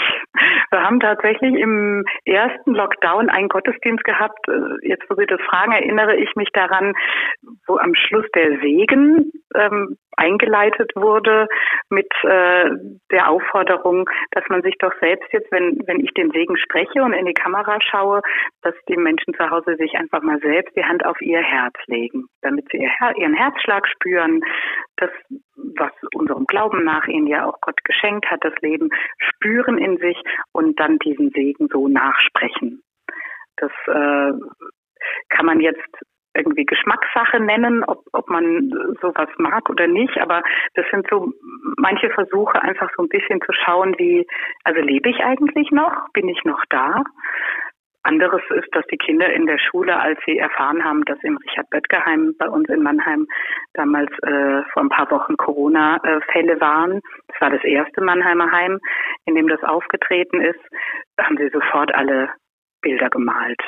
Wir 0.73 0.83
haben 0.83 1.01
tatsächlich 1.01 1.55
im 1.55 2.05
ersten 2.25 2.75
Lockdown 2.75 3.29
einen 3.29 3.51
Gottesdienst 3.51 4.05
gehabt. 4.05 4.49
Äh, 4.49 4.89
jetzt, 4.89 5.05
wo 5.09 5.15
Sie 5.15 5.27
das 5.27 5.41
fragen, 5.43 5.73
erinnere 5.73 6.17
ich 6.17 6.35
mich 6.35 6.49
daran, 6.55 6.95
wo 7.67 7.77
am 7.77 7.95
Schluss 7.95 8.25
der 8.35 8.59
Segen 8.61 9.31
ähm, 9.55 9.99
eingeleitet 10.17 10.93
wurde 10.95 11.47
mit 11.91 12.09
äh, 12.23 12.71
der 13.11 13.29
Aufforderung, 13.29 14.09
dass 14.31 14.45
man 14.49 14.63
sich 14.63 14.77
doch 14.79 14.93
selbst 15.01 15.31
jetzt, 15.33 15.51
wenn, 15.53 15.79
wenn 15.87 16.01
ich 16.01 16.13
den 16.15 16.31
Segen 16.31 16.57
spreche 16.57 17.03
und 17.03 17.13
in 17.13 17.27
die 17.27 17.35
Kamera 17.35 17.79
schaue, 17.83 18.23
dass 18.63 18.75
die 18.89 18.97
Menschen 18.97 19.35
zu 19.35 19.51
Hause 19.51 19.77
sich 19.77 19.95
einfach 19.95 20.23
mal 20.23 20.39
selbst 20.41 20.75
die 20.77 20.85
Hand 20.85 21.05
auf 21.05 21.21
ihr 21.21 21.41
Herz 21.41 21.75
legen, 21.87 22.27
damit 22.41 22.67
sie 22.71 22.79
ihr 22.79 22.91
ihren 23.17 23.35
Herzschlag 23.35 23.87
spüren, 23.89 24.41
das, 25.03 25.11
was 25.57 25.93
unserem 26.15 26.47
Glauben 26.47 26.85
nach 26.85 27.07
ihnen 27.07 27.27
ja 27.27 27.47
auch 27.47 27.61
Gott 27.61 27.83
geschenkt 27.85 28.31
hat, 28.31 28.45
das 28.45 28.55
Leben 28.61 28.91
spüren 29.19 29.79
in 29.79 29.99
sich 29.99 30.17
und 30.53 30.79
dann 30.79 30.99
diesen 30.99 31.31
Segen 31.31 31.69
so 31.73 31.89
nachsprechen. 31.89 32.83
Das 33.57 33.73
äh, 33.87 34.33
kann 35.29 35.47
man 35.47 35.61
jetzt 35.61 35.89
irgendwie 36.35 36.65
Geschmackssache 36.65 37.41
nennen, 37.41 37.85
ob, 37.85 38.05
ob 38.13 38.29
man 38.31 38.71
sowas 39.03 39.29
mag 39.37 39.69
oder 39.69 39.87
nicht. 39.87 40.17
Aber 40.19 40.43
das 40.75 40.87
sind 40.91 41.07
so 41.11 41.33
manche 41.77 42.11
Versuche, 42.11 42.61
einfach 42.63 42.91
so 42.97 43.03
ein 43.03 43.09
bisschen 43.09 43.41
zu 43.43 43.53
schauen, 43.53 43.95
wie, 43.99 44.27
also 44.65 44.81
lebe 44.81 45.11
ich 45.11 45.21
eigentlich 45.21 45.71
noch? 45.71 46.09
Bin 46.13 46.29
ich 46.29 46.43
noch 46.45 46.65
da? 46.71 47.05
Anderes 48.05 48.43
ist, 48.51 48.69
dass 48.73 48.85
die 48.87 48.97
Kinder 48.97 49.33
in 49.33 49.47
der 49.47 49.59
Schule, 49.59 49.99
als 49.99 50.19
sie 50.27 50.39
erfahren 50.39 50.85
haben, 50.85 51.05
dass 51.05 51.19
im 51.23 51.37
Richard 51.37 51.71
Böttger 51.71 52.05
Heim 52.05 52.35
bei 52.39 52.49
uns 52.49 52.69
in 52.69 52.83
Mannheim 52.83 53.27
damals 53.75 54.11
äh, 54.23 54.63
vor 54.73 54.83
ein 54.83 54.89
paar 54.89 55.11
Wochen 55.11 55.37
Corona-Fälle 55.37 56.61
waren, 56.61 57.01
das 57.29 57.41
war 57.41 57.51
das 57.51 57.63
erste 57.63 58.01
Mannheimer 58.01 58.51
Heim, 58.51 58.81
in 59.27 59.37
dem 59.37 59.47
das 59.47 59.63
aufgetreten 59.63 60.41
ist, 60.41 60.61
haben 61.21 61.37
sie 61.37 61.49
sofort 61.51 61.95
alle 61.95 62.31
Bilder 62.81 63.09
gemalt. 63.09 63.61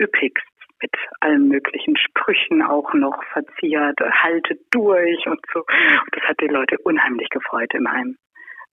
Üppigst 0.00 0.46
mit 0.80 0.92
allen 1.20 1.48
möglichen 1.48 1.96
Sprüchen 1.96 2.62
auch 2.62 2.92
noch 2.94 3.22
verziert, 3.32 4.00
haltet 4.00 4.60
durch 4.70 5.26
und 5.26 5.40
so. 5.52 5.60
Und 5.60 6.16
das 6.16 6.24
hat 6.24 6.40
die 6.40 6.48
Leute 6.48 6.76
unheimlich 6.82 7.28
gefreut 7.28 7.72
im 7.74 7.90
Heim. 7.90 8.16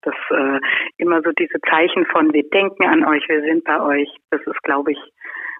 Das 0.01 0.15
äh, 0.29 0.59
immer 0.97 1.21
so 1.21 1.31
diese 1.31 1.59
Zeichen 1.69 2.05
von 2.05 2.33
wir 2.33 2.47
denken 2.49 2.83
an 2.83 3.05
euch, 3.05 3.27
wir 3.27 3.41
sind 3.41 3.63
bei 3.65 3.81
euch, 3.81 4.09
das 4.31 4.41
ist, 4.45 4.63
glaube 4.63 4.93
ich, 4.93 4.99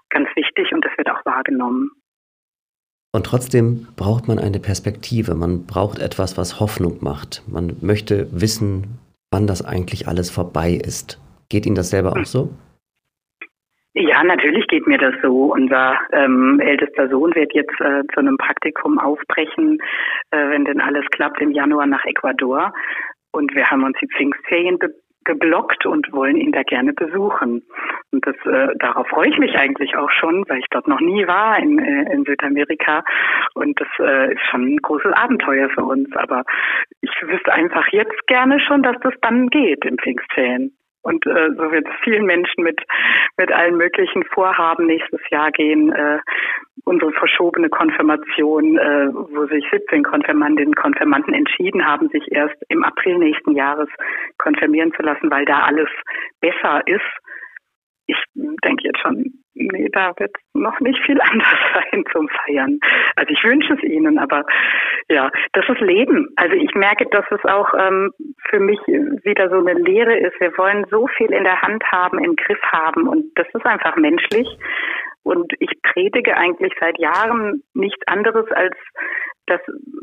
ganz 0.08 0.28
wichtig 0.34 0.72
und 0.72 0.84
das 0.84 0.96
wird 0.96 1.10
auch 1.10 1.24
wahrgenommen. 1.24 1.90
Und 3.12 3.26
trotzdem 3.26 3.88
braucht 3.96 4.28
man 4.28 4.38
eine 4.38 4.60
Perspektive, 4.60 5.34
man 5.34 5.66
braucht 5.66 5.98
etwas, 5.98 6.38
was 6.38 6.60
Hoffnung 6.60 6.98
macht. 7.00 7.42
Man 7.48 7.76
möchte 7.80 8.28
wissen, 8.32 8.98
wann 9.32 9.46
das 9.46 9.64
eigentlich 9.64 10.06
alles 10.06 10.30
vorbei 10.30 10.72
ist. 10.72 11.18
Geht 11.48 11.66
Ihnen 11.66 11.74
das 11.74 11.90
selber 11.90 12.12
auch 12.12 12.24
so? 12.24 12.50
Ja, 13.94 14.22
natürlich 14.22 14.68
geht 14.68 14.86
mir 14.86 14.98
das 14.98 15.14
so. 15.20 15.52
Unser 15.52 15.98
ähm, 16.12 16.60
ältester 16.60 17.08
Sohn 17.08 17.34
wird 17.34 17.52
jetzt 17.54 17.74
äh, 17.80 18.02
zu 18.14 18.20
einem 18.20 18.36
Praktikum 18.36 19.00
aufbrechen, 19.00 19.78
äh, 20.30 20.50
wenn 20.50 20.64
denn 20.64 20.80
alles 20.80 21.04
klappt, 21.10 21.40
im 21.40 21.50
Januar 21.50 21.86
nach 21.86 22.04
Ecuador. 22.04 22.72
Und 23.32 23.54
wir 23.54 23.70
haben 23.70 23.84
uns 23.84 23.96
die 24.00 24.08
Pfingstferien 24.08 24.78
geblockt 25.24 25.86
und 25.86 26.12
wollen 26.12 26.36
ihn 26.36 26.52
da 26.52 26.62
gerne 26.62 26.92
besuchen. 26.92 27.62
Und 28.10 28.26
das, 28.26 28.36
äh, 28.44 28.74
darauf 28.78 29.06
freue 29.08 29.28
ich 29.28 29.38
mich 29.38 29.54
eigentlich 29.56 29.96
auch 29.96 30.10
schon, 30.10 30.44
weil 30.48 30.58
ich 30.58 30.66
dort 30.70 30.88
noch 30.88 31.00
nie 31.00 31.26
war 31.26 31.58
in, 31.58 31.78
äh, 31.78 32.12
in 32.12 32.24
Südamerika. 32.24 33.04
Und 33.54 33.80
das 33.80 33.88
äh, 33.98 34.32
ist 34.32 34.40
schon 34.50 34.74
ein 34.74 34.76
großes 34.78 35.12
Abenteuer 35.12 35.68
für 35.70 35.84
uns. 35.84 36.14
Aber 36.16 36.44
ich 37.00 37.10
wüsste 37.22 37.52
einfach 37.52 37.86
jetzt 37.88 38.26
gerne 38.26 38.60
schon, 38.60 38.82
dass 38.82 38.96
das 39.02 39.14
dann 39.20 39.48
geht 39.48 39.84
im 39.84 39.98
Pfingstferien. 39.98 40.72
Und 41.02 41.26
äh, 41.26 41.50
so 41.56 41.72
wird 41.72 41.86
es 41.88 41.94
vielen 42.04 42.24
Menschen 42.24 42.62
mit, 42.62 42.80
mit 43.38 43.50
allen 43.52 43.76
möglichen 43.76 44.22
Vorhaben 44.24 44.86
nächstes 44.86 45.20
Jahr 45.30 45.50
gehen. 45.50 45.92
Äh, 45.92 46.18
unsere 46.84 47.12
verschobene 47.12 47.68
Konfirmation, 47.68 48.78
äh, 48.78 49.08
wo 49.12 49.46
sich 49.46 49.64
17 49.70 50.02
Konfirmandinnen 50.02 50.68
und 50.68 50.76
Konfirmanden 50.76 51.34
entschieden 51.34 51.86
haben, 51.86 52.08
sich 52.10 52.30
erst 52.32 52.56
im 52.68 52.84
April 52.84 53.18
nächsten 53.18 53.52
Jahres 53.52 53.88
konfirmieren 54.38 54.92
zu 54.94 55.02
lassen, 55.02 55.30
weil 55.30 55.44
da 55.44 55.60
alles 55.60 55.88
besser 56.40 56.82
ist. 56.86 57.00
Ich 58.10 58.16
denke 58.34 58.84
jetzt 58.84 59.00
schon, 59.00 59.32
nee, 59.54 59.88
da 59.92 60.12
wird 60.18 60.34
noch 60.54 60.78
nicht 60.80 60.98
viel 61.04 61.20
anders 61.30 61.58
sein 61.74 62.04
zum 62.12 62.28
Feiern. 62.28 62.78
Also 63.16 63.32
ich 63.32 63.42
wünsche 63.44 63.74
es 63.74 63.82
Ihnen, 63.82 64.18
aber 64.18 64.44
ja, 65.08 65.30
das 65.52 65.68
ist 65.68 65.80
Leben. 65.80 66.28
Also 66.36 66.54
ich 66.56 66.74
merke, 66.74 67.06
dass 67.10 67.24
es 67.30 67.44
auch 67.44 67.72
ähm, 67.78 68.12
für 68.48 68.60
mich 68.60 68.78
wieder 68.86 69.48
so 69.50 69.58
eine 69.58 69.74
Lehre 69.74 70.16
ist. 70.18 70.38
Wir 70.40 70.56
wollen 70.58 70.86
so 70.90 71.06
viel 71.16 71.32
in 71.32 71.44
der 71.44 71.60
Hand 71.62 71.84
haben, 71.92 72.18
im 72.18 72.36
Griff 72.36 72.62
haben 72.72 73.08
und 73.08 73.26
das 73.36 73.46
ist 73.52 73.66
einfach 73.66 73.96
menschlich. 73.96 74.48
Und 75.22 75.52
ich 75.58 75.70
predige 75.82 76.36
eigentlich 76.36 76.72
seit 76.80 76.98
Jahren 76.98 77.62
nichts 77.74 78.00
anderes 78.06 78.50
als 78.52 78.74
dass 79.50 79.60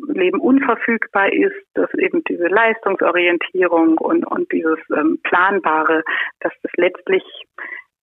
Leben 0.10 0.40
unverfügbar 0.42 1.32
ist, 1.32 1.56
dass 1.74 1.92
eben 1.94 2.22
diese 2.26 2.48
Leistungsorientierung 2.48 3.98
und, 3.98 4.26
und 4.26 4.52
dieses 4.52 4.80
ähm, 4.96 5.20
Planbare, 5.24 6.04
dass 6.42 6.52
das 6.62 6.72
letztlich 6.76 7.24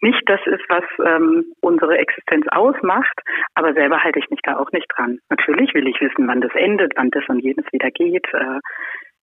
nicht 0.01 0.23
das 0.27 0.41
ist, 0.47 0.63
was 0.69 0.85
ähm, 1.05 1.53
unsere 1.61 1.99
Existenz 1.99 2.47
ausmacht, 2.49 3.21
aber 3.55 3.73
selber 3.75 4.03
halte 4.03 4.19
ich 4.19 4.29
mich 4.31 4.41
da 4.43 4.57
auch 4.57 4.71
nicht 4.73 4.87
dran. 4.95 5.19
Natürlich 5.31 5.73
will 5.75 5.89
ich 5.89 6.01
wissen, 6.01 6.29
wann 6.29 6.41
das 6.41 6.55
endet, 6.55 6.93
wann 6.97 7.11
das 7.11 7.25
und 7.29 7.41
jenes 7.41 7.65
wieder 7.73 7.91
geht. 7.91 8.27
Äh, 8.33 8.61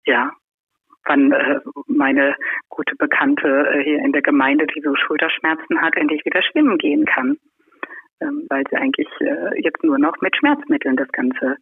ja, 0.06 0.32
wann 1.04 1.32
äh, 1.32 1.60
meine 1.86 2.36
gute 2.68 2.96
Bekannte 2.96 3.48
äh, 3.48 3.82
hier 3.82 3.98
in 3.98 4.12
der 4.12 4.22
Gemeinde, 4.22 4.66
die 4.66 4.80
so 4.80 4.94
Schulterschmerzen 4.94 5.80
hat, 5.80 5.96
endlich 5.96 6.24
wieder 6.24 6.42
schwimmen 6.42 6.78
gehen 6.78 7.04
kann 7.04 7.36
ähm, 8.20 8.46
weil 8.48 8.64
sie 8.70 8.76
eigentlich 8.76 9.08
äh, 9.20 9.60
jetzt 9.60 9.82
nur 9.82 9.98
noch 9.98 10.20
mit 10.20 10.36
Schmerzmitteln 10.36 10.96
das 10.96 11.08
Ganze 11.08 11.56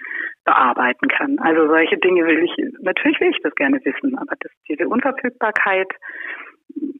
bearbeiten 0.45 1.09
kann. 1.09 1.39
Also 1.39 1.69
solche 1.69 1.97
Dinge 1.99 2.27
will 2.27 2.43
ich, 2.43 2.53
natürlich 2.81 3.21
will 3.21 3.31
ich 3.31 3.41
das 3.43 3.55
gerne 3.55 3.81
wissen, 3.85 4.19
aber 4.19 4.35
das, 4.41 4.53
diese 4.69 4.89
Unverfügbarkeit 4.89 5.89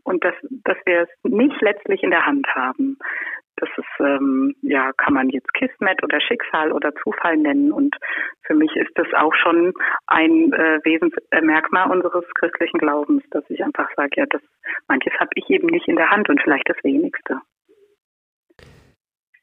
und 0.05 0.25
dass, 0.25 0.35
dass 0.65 0.77
wir 0.87 1.03
es 1.03 1.09
nicht 1.25 1.61
letztlich 1.61 2.03
in 2.03 2.11
der 2.11 2.27
Hand 2.27 2.47
haben, 2.55 2.99
das 3.57 3.69
ist, 3.77 4.01
ähm, 4.01 4.55
ja, 4.63 4.93
kann 4.93 5.15
man 5.15 5.31
jetzt 5.31 5.53
Kismet 5.55 6.03
oder 6.03 6.21
Schicksal 6.21 6.73
oder 6.73 6.95
Zufall 7.03 7.37
nennen. 7.37 7.73
Und 7.73 7.97
für 8.47 8.55
mich 8.55 8.75
ist 8.77 8.93
das 8.95 9.09
auch 9.15 9.35
schon 9.35 9.73
ein 10.07 10.53
äh, 10.53 10.79
Wesensmerkmal 10.85 11.91
unseres 11.91 12.25
christlichen 12.35 12.79
Glaubens, 12.79 13.25
dass 13.31 13.45
ich 13.49 13.65
einfach 13.65 13.89
sage, 13.97 14.13
ja, 14.17 14.27
das 14.27 14.43
manches 14.87 15.13
habe 15.19 15.31
ich 15.35 15.49
eben 15.51 15.67
nicht 15.67 15.89
in 15.89 15.97
der 15.97 16.11
Hand 16.11 16.29
und 16.29 16.41
vielleicht 16.43 16.69
das 16.69 16.83
wenigste. 16.83 17.41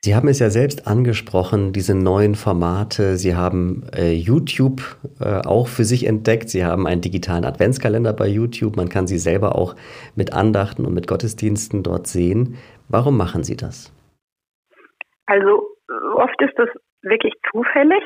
Sie 0.06 0.14
haben 0.14 0.28
es 0.28 0.38
ja 0.38 0.52
selbst 0.52 0.86
angesprochen, 0.86 1.74
diese 1.74 1.96
neuen 1.96 2.36
Formate. 2.36 3.16
Sie 3.16 3.36
haben 3.36 3.88
äh, 3.92 4.14
YouTube 4.14 4.84
äh, 5.20 5.42
auch 5.44 5.68
für 5.68 5.84
sich 5.84 6.06
entdeckt. 6.06 6.48
Sie 6.50 6.64
haben 6.64 6.86
einen 6.86 7.02
digitalen 7.02 7.44
Adventskalender 7.44 8.14
bei 8.14 8.28
YouTube. 8.28 8.76
Man 8.76 8.88
kann 8.88 9.08
sie 9.08 9.18
selber 9.18 9.56
auch 9.56 9.76
mit 10.16 10.32
Andachten 10.32 10.86
und 10.86 10.94
mit 10.94 11.08
Gottesdiensten 11.08 11.82
dort 11.82 12.06
sehen. 12.06 12.56
Warum 12.88 13.18
machen 13.18 13.44
Sie 13.44 13.58
das? 13.58 13.92
Also 15.26 15.70
oft 16.14 16.40
ist 16.40 16.54
das 16.56 16.70
wirklich 17.02 17.34
zufällig 17.52 18.04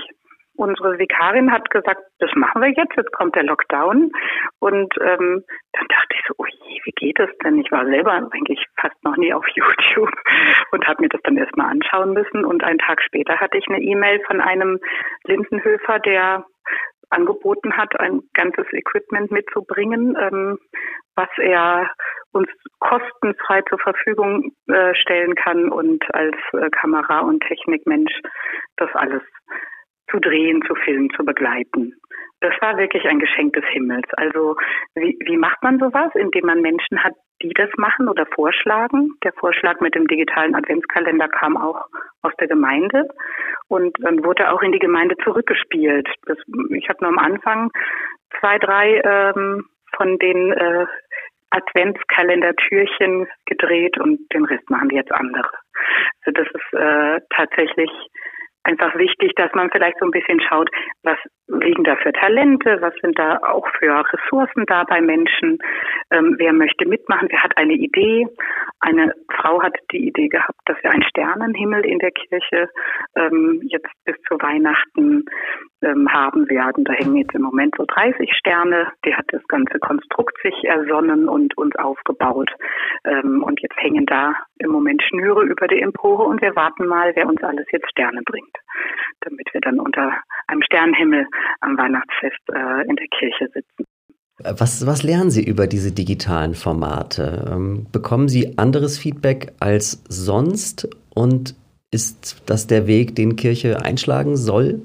unsere 0.60 1.00
Vikarin 1.00 1.52
hat 1.52 1.70
gesagt, 1.70 2.02
das 2.20 2.30
machen 2.36 2.62
wir 2.62 2.70
jetzt, 2.70 2.96
jetzt 2.98 3.12
kommt 3.14 3.36
der 3.36 3.44
Lockdown. 3.44 4.12
Und 4.60 4.94
ähm, 5.02 5.44
dann 5.74 5.88
dachte 5.88 6.14
ich 6.14 6.22
so, 6.28 6.34
oh 6.38 6.46
je, 6.46 6.82
wie 6.84 6.92
geht 6.92 7.18
das 7.18 7.30
denn? 7.44 7.60
Ich 7.60 7.72
war 7.72 7.86
selber 7.86 8.12
eigentlich 8.12 8.66
fast 8.80 9.02
noch 9.04 9.16
nie 9.16 9.34
auf 9.34 9.48
YouTube 9.56 10.14
und 10.72 10.86
habe 10.88 11.02
mir 11.02 11.10
das 11.10 11.22
dann 11.24 11.38
erstmal 11.38 11.72
anschauen 11.72 12.14
müssen. 12.14 12.44
Und 12.44 12.64
einen 12.64 12.80
Tag 12.80 13.02
später 13.02 13.40
hatte 13.40 13.58
ich 13.58 13.68
eine 13.70 13.82
E-Mail 13.82 14.22
von 14.28 14.42
einem 14.42 14.80
Lindenhöfer, 15.26 16.00
der 16.00 16.46
angeboten 17.10 17.76
hat, 17.76 18.00
ein 18.00 18.22
ganzes 18.34 18.66
Equipment 18.72 19.32
mitzubringen, 19.32 20.16
ähm, 20.20 20.60
was 21.16 21.30
er 21.38 21.90
uns 22.32 22.48
kostenfrei 22.80 23.64
zur 23.64 23.80
Verfügung 23.80 24.52
äh, 24.68 24.94
stellen 24.94 25.34
kann 25.36 25.70
und 25.70 26.04
als 26.14 26.36
äh, 26.54 26.70
Kamera- 26.70 27.22
und 27.22 27.42
Technikmensch 27.42 28.14
das 28.78 28.90
alles 28.94 29.24
zu 30.12 30.20
drehen, 30.20 30.62
zu 30.68 30.76
filmen, 30.76 31.10
zu 31.12 31.24
begleiten. 31.24 31.96
Das 32.42 32.54
war 32.62 32.78
wirklich 32.78 33.06
ein 33.06 33.20
Geschenk 33.20 33.54
des 33.54 33.66
Himmels. 33.66 34.08
Also 34.14 34.56
wie, 34.96 35.18
wie 35.26 35.38
macht 35.38 35.62
man 35.62 35.78
sowas? 35.78 36.12
Indem 36.16 36.46
man 36.46 36.62
Menschen 36.62 37.04
hat, 37.04 37.14
die 37.42 37.54
das 37.54 37.70
machen 37.78 38.08
oder 38.08 38.26
vorschlagen. 38.28 39.12
Der 39.24 39.34
Vorschlag 39.34 39.80
mit 39.82 39.96
dem 39.96 40.08
digitalen 40.08 40.56
Adventskalender 40.56 41.28
kam 41.28 41.58
auch 41.58 41.86
aus 42.22 42.34
der 42.40 42.48
Gemeinde 42.48 43.08
und 43.68 43.96
dann 44.00 44.24
wurde 44.24 44.52
auch 44.52 44.62
in 44.62 44.72
die 44.72 44.80
Gemeinde 44.80 45.16
zurückgespielt. 45.24 46.08
Das, 46.26 46.38
ich 46.72 46.88
habe 46.90 47.00
nur 47.02 47.10
am 47.10 47.20
Anfang 47.20 47.72
zwei, 48.40 48.58
drei 48.58 49.02
ähm, 49.04 49.66
von 49.96 50.18
den 50.18 50.54
äh, 50.54 50.86
Adventskalender-Türchen 51.52 53.28
gedreht 53.46 53.98
und 54.00 54.20
den 54.34 54.46
Rest 54.46 54.70
machen 54.70 54.90
jetzt 54.92 55.12
andere. 55.12 55.50
Also 56.26 56.42
das 56.42 56.48
ist 56.48 56.80
äh, 56.80 57.22
tatsächlich 57.36 57.90
einfach 58.64 58.96
wichtig, 58.96 59.34
dass 59.36 59.52
man 59.54 59.70
vielleicht 59.72 59.98
so 60.00 60.06
ein 60.06 60.12
bisschen 60.12 60.42
schaut, 60.42 60.70
was 61.04 61.18
liegen 61.48 61.84
da 61.84 61.96
für 61.96 62.12
Talente, 62.14 62.78
was 62.82 62.94
sind 63.02 63.18
da 63.18 63.40
auch 63.44 63.68
für 63.80 64.04
Ressourcen 64.14 64.66
da 64.68 64.84
bei 64.84 65.02
Menschen, 65.02 65.58
ähm, 66.12 66.36
wer 66.38 66.54
möchte 66.54 66.88
mitmachen, 66.88 67.28
wer 67.32 67.44
hat 67.44 67.58
eine 67.58 67.74
Idee. 67.74 68.28
eine 68.82 69.14
Frau 69.36 69.62
hat 69.62 69.76
die 69.92 70.08
Idee 70.08 70.28
gehabt, 70.28 70.60
dass 70.66 70.78
wir 70.84 70.92
einen 70.92 71.04
Sternenhimmel 71.04 71.86
in 71.86 72.00
der 72.00 72.12
Kirche 72.12 72.70
ähm, 73.16 73.62
jetzt 73.64 73.90
bis 74.06 74.16
zu 74.28 74.36
Weihnachten 74.36 75.26
ähm, 75.82 76.12
haben 76.12 76.50
werden. 76.50 76.84
Da 76.84 76.94
hängen 76.94 77.16
jetzt 77.16 77.34
im 77.34 77.42
Moment 77.42 77.76
so 77.78 77.86
30 77.86 78.32
Sterne. 78.34 78.88
Die 79.06 79.14
hat 79.14 79.26
das 79.30 79.46
ganze 79.48 79.80
Konstrukt 79.80 80.36
sich 80.44 80.64
ersonnen 80.64 81.30
und 81.30 81.58
uns 81.58 81.76
aufgebaut. 81.76 82.50
Ähm, 83.06 83.44
und 83.44 83.62
jetzt 83.62 83.78
hängen 83.78 84.06
da 84.06 84.34
im 84.60 84.72
Moment 84.72 85.02
Schnüre 85.04 85.44
über 85.44 85.68
die 85.68 85.82
Empore 85.82 86.24
und 86.24 86.42
wir 86.42 86.56
warten 86.56 86.86
mal, 86.86 87.12
wer 87.16 87.28
uns 87.28 87.42
alles 87.44 87.66
jetzt 87.72 87.90
Sterne 87.90 88.22
bringt, 88.26 88.56
damit 89.22 89.48
wir 89.54 89.62
dann 89.62 89.80
unter 89.80 90.14
einem 90.48 90.62
Sternenhimmel 90.64 91.28
am 91.62 91.78
Weihnachtsfest 91.78 92.42
äh, 92.54 92.88
in 92.88 92.96
der 92.96 93.08
Kirche 93.08 93.48
sitzen. 93.54 93.86
Was, 94.42 94.88
was 94.88 95.04
lernen 95.04 95.32
Sie 95.32 95.44
über 95.44 95.68
diese 95.68 95.92
digitalen 95.92 96.56
Formate? 96.56 97.46
Ähm, 97.52 97.88
bekommen 97.92 98.30
Sie 98.30 98.58
anderes 98.58 98.98
Feedback 98.98 99.52
als 99.60 100.02
sonst 100.08 100.88
und 101.14 101.56
ist 101.92 102.50
das 102.50 102.68
der 102.68 102.88
Weg, 102.88 103.16
den 103.16 103.36
Kirche 103.36 103.82
einschlagen 103.82 104.38
soll? 104.38 104.82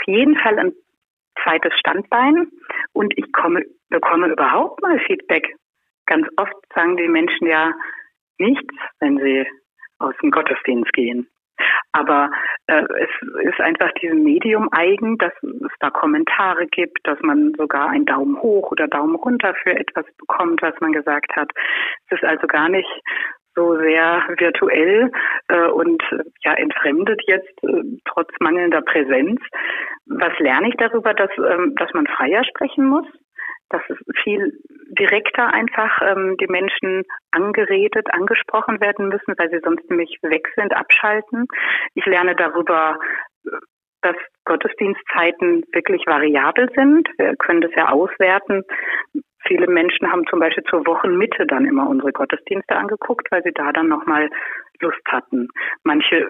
Auf 0.00 0.06
jeden 0.06 0.36
Fall 0.36 0.58
ein 0.58 0.72
zweites 1.42 1.72
Standbein 1.78 2.50
und 2.92 3.12
ich 3.16 3.32
komme, 3.32 3.64
bekomme 3.88 4.28
überhaupt 4.28 4.80
mal 4.82 4.98
Feedback. 5.00 5.54
Ganz 6.06 6.26
oft 6.36 6.54
sagen 6.74 6.96
die 6.96 7.08
Menschen 7.08 7.46
ja 7.46 7.72
nichts, 8.38 8.74
wenn 9.00 9.18
sie 9.18 9.46
aus 9.98 10.14
dem 10.22 10.30
Gottesdienst 10.30 10.92
gehen. 10.92 11.28
Aber 11.92 12.30
äh, 12.66 12.82
es 12.98 13.10
ist 13.42 13.60
einfach 13.60 13.92
diesem 14.00 14.22
Medium 14.22 14.68
eigen, 14.72 15.18
dass 15.18 15.32
es 15.42 15.72
da 15.80 15.90
Kommentare 15.90 16.66
gibt, 16.66 16.98
dass 17.04 17.20
man 17.20 17.52
sogar 17.58 17.90
einen 17.90 18.06
Daumen 18.06 18.40
hoch 18.40 18.70
oder 18.70 18.88
Daumen 18.88 19.16
runter 19.16 19.54
für 19.62 19.76
etwas 19.76 20.06
bekommt, 20.16 20.62
was 20.62 20.74
man 20.80 20.92
gesagt 20.92 21.36
hat. 21.36 21.50
Es 22.08 22.18
ist 22.18 22.24
also 22.24 22.46
gar 22.46 22.70
nicht 22.70 22.88
so 23.54 23.76
sehr 23.78 24.24
virtuell 24.38 25.10
äh, 25.48 25.66
und 25.68 26.02
ja 26.44 26.54
entfremdet 26.54 27.20
jetzt 27.26 27.52
äh, 27.62 27.82
trotz 28.04 28.30
mangelnder 28.40 28.82
Präsenz. 28.82 29.40
Was 30.06 30.38
lerne 30.38 30.68
ich 30.68 30.76
darüber, 30.76 31.14
dass, 31.14 31.30
ähm, 31.38 31.74
dass 31.76 31.92
man 31.92 32.06
freier 32.06 32.44
sprechen 32.44 32.86
muss? 32.86 33.06
dass 33.72 33.82
es 33.88 33.98
viel 34.24 34.52
direkter 34.98 35.46
einfach 35.54 36.00
ähm, 36.02 36.36
die 36.40 36.48
Menschen 36.48 37.04
angeredet, 37.30 38.12
angesprochen 38.12 38.80
werden 38.80 39.08
müssen, 39.08 39.34
weil 39.38 39.48
sie 39.50 39.60
sonst 39.62 39.88
nämlich 39.88 40.18
weg 40.22 40.48
sind, 40.56 40.74
abschalten. 40.74 41.46
Ich 41.94 42.04
lerne 42.04 42.34
darüber, 42.34 42.98
dass 44.02 44.16
Gottesdienstzeiten 44.44 45.64
wirklich 45.72 46.06
variabel 46.06 46.68
sind. 46.74 47.08
Wir 47.18 47.36
können 47.36 47.60
das 47.60 47.72
ja 47.76 47.88
auswerten. 47.90 48.64
Viele 49.46 49.66
Menschen 49.66 50.10
haben 50.10 50.26
zum 50.28 50.40
Beispiel 50.40 50.64
zur 50.64 50.86
Wochenmitte 50.86 51.46
dann 51.46 51.64
immer 51.64 51.88
unsere 51.88 52.12
Gottesdienste 52.12 52.76
angeguckt, 52.76 53.30
weil 53.30 53.42
sie 53.42 53.52
da 53.52 53.72
dann 53.72 53.88
nochmal 53.88 54.28
Lust 54.80 55.02
hatten. 55.06 55.48
Manche 55.84 56.28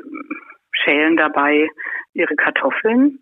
schälen 0.73 1.17
dabei 1.17 1.69
ihre 2.15 2.35
Kartoffeln 2.37 3.19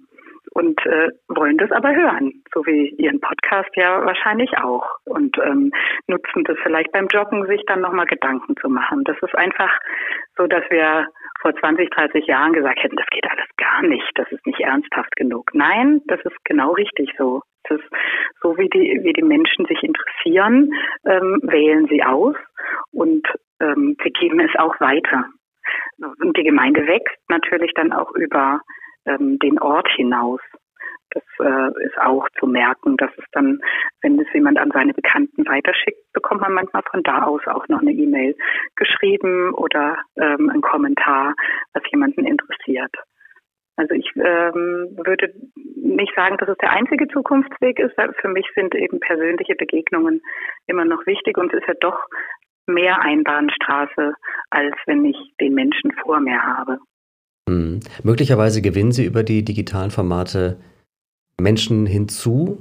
und 0.52 0.84
äh, 0.86 1.10
wollen 1.28 1.58
das 1.58 1.70
aber 1.72 1.94
hören, 1.94 2.42
so 2.54 2.64
wie 2.66 2.88
Ihren 2.98 3.20
Podcast 3.20 3.70
ja 3.76 4.04
wahrscheinlich 4.04 4.56
auch 4.58 4.86
und 5.04 5.36
ähm, 5.38 5.72
nutzen 6.06 6.44
das 6.44 6.56
vielleicht 6.62 6.92
beim 6.92 7.06
Joggen, 7.08 7.46
sich 7.46 7.62
dann 7.66 7.80
nochmal 7.80 8.06
Gedanken 8.06 8.56
zu 8.56 8.68
machen. 8.68 9.04
Das 9.04 9.16
ist 9.20 9.34
einfach 9.34 9.70
so, 10.36 10.46
dass 10.46 10.64
wir 10.70 11.06
vor 11.40 11.54
20, 11.54 11.90
30 11.90 12.26
Jahren 12.26 12.52
gesagt 12.52 12.82
hätten, 12.82 12.96
das 12.96 13.06
geht 13.10 13.28
alles 13.28 13.48
gar 13.56 13.82
nicht, 13.82 14.10
das 14.14 14.30
ist 14.32 14.44
nicht 14.46 14.60
ernsthaft 14.60 15.14
genug. 15.16 15.50
Nein, 15.54 16.02
das 16.06 16.20
ist 16.24 16.36
genau 16.44 16.72
richtig 16.72 17.14
so. 17.16 17.42
Das 17.64 17.78
ist 17.78 17.88
so, 18.42 18.56
wie 18.56 18.68
die, 18.68 19.00
wie 19.02 19.12
die 19.12 19.22
Menschen 19.22 19.66
sich 19.66 19.82
interessieren, 19.82 20.72
ähm, 21.04 21.40
wählen 21.42 21.86
sie 21.88 22.02
aus 22.02 22.36
und 22.92 23.26
ähm, 23.60 23.96
sie 24.02 24.10
geben 24.10 24.40
es 24.40 24.54
auch 24.58 24.78
weiter. 24.80 25.26
Und 25.98 26.36
die 26.36 26.44
Gemeinde 26.44 26.86
wächst 26.86 27.18
natürlich 27.28 27.72
dann 27.74 27.92
auch 27.92 28.10
über 28.12 28.60
ähm, 29.06 29.38
den 29.38 29.58
Ort 29.58 29.88
hinaus. 29.96 30.40
Das 31.10 31.22
äh, 31.40 31.84
ist 31.84 31.98
auch 31.98 32.28
zu 32.38 32.46
merken, 32.46 32.96
dass 32.96 33.10
es 33.16 33.24
dann, 33.32 33.60
wenn 34.02 34.18
es 34.20 34.26
jemand 34.32 34.58
an 34.58 34.70
seine 34.72 34.92
Bekannten 34.92 35.46
weiterschickt, 35.46 36.12
bekommt 36.12 36.42
man 36.42 36.52
manchmal 36.52 36.82
von 36.90 37.02
da 37.02 37.22
aus 37.22 37.40
auch 37.46 37.66
noch 37.68 37.80
eine 37.80 37.92
E-Mail 37.92 38.36
geschrieben 38.76 39.54
oder 39.54 39.98
ähm, 40.16 40.50
ein 40.50 40.60
Kommentar, 40.60 41.34
was 41.72 41.82
jemanden 41.90 42.24
interessiert. 42.26 42.94
Also 43.76 43.94
ich 43.94 44.10
ähm, 44.16 44.90
würde 44.96 45.32
nicht 45.76 46.12
sagen, 46.16 46.36
dass 46.38 46.48
es 46.48 46.58
der 46.58 46.72
einzige 46.72 47.06
Zukunftsweg 47.08 47.78
ist. 47.78 47.94
Für 48.20 48.28
mich 48.28 48.46
sind 48.56 48.74
eben 48.74 48.98
persönliche 48.98 49.54
Begegnungen 49.54 50.20
immer 50.66 50.84
noch 50.84 51.06
wichtig 51.06 51.38
und 51.38 51.54
es 51.54 51.60
ist 51.60 51.68
ja 51.68 51.74
doch 51.80 51.98
mehr 52.66 53.00
Einbahnstraße, 53.00 54.14
als 54.50 54.74
wenn 54.86 55.04
ich 55.04 55.16
den 55.40 55.54
Menschen 55.54 55.92
vor 56.02 56.20
mir 56.20 56.42
habe. 56.42 56.78
Hm. 57.48 57.80
Möglicherweise 58.02 58.62
gewinnen 58.62 58.92
sie 58.92 59.06
über 59.06 59.22
die 59.22 59.44
digitalen 59.44 59.90
Formate 59.90 60.58
Menschen 61.40 61.86
hinzu, 61.86 62.58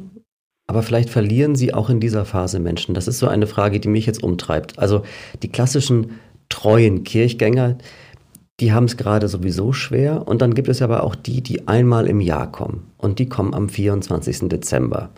aber 0.67 0.83
vielleicht 0.83 1.09
verlieren 1.09 1.55
sie 1.55 1.73
auch 1.73 1.89
in 1.89 1.99
dieser 1.99 2.25
Phase 2.25 2.59
Menschen. 2.59 2.93
Das 2.93 3.07
ist 3.07 3.19
so 3.19 3.27
eine 3.27 3.47
Frage, 3.47 3.79
die 3.79 3.87
mich 3.87 4.05
jetzt 4.05 4.21
umtreibt. 4.21 4.77
Also 4.77 5.03
die 5.41 5.49
klassischen 5.49 6.19
treuen 6.49 7.03
Kirchgänger, 7.03 7.77
die 8.59 8.73
haben 8.73 8.85
es 8.85 8.97
gerade 8.97 9.27
sowieso 9.27 9.71
schwer. 9.71 10.27
Und 10.27 10.41
dann 10.41 10.53
gibt 10.53 10.67
es 10.67 10.81
aber 10.81 11.03
auch 11.03 11.15
die, 11.15 11.41
die 11.41 11.67
einmal 11.67 12.07
im 12.07 12.19
Jahr 12.19 12.51
kommen. 12.51 12.91
Und 12.97 13.19
die 13.19 13.29
kommen 13.29 13.53
am 13.53 13.69
24. 13.69 14.49
Dezember. 14.49 15.09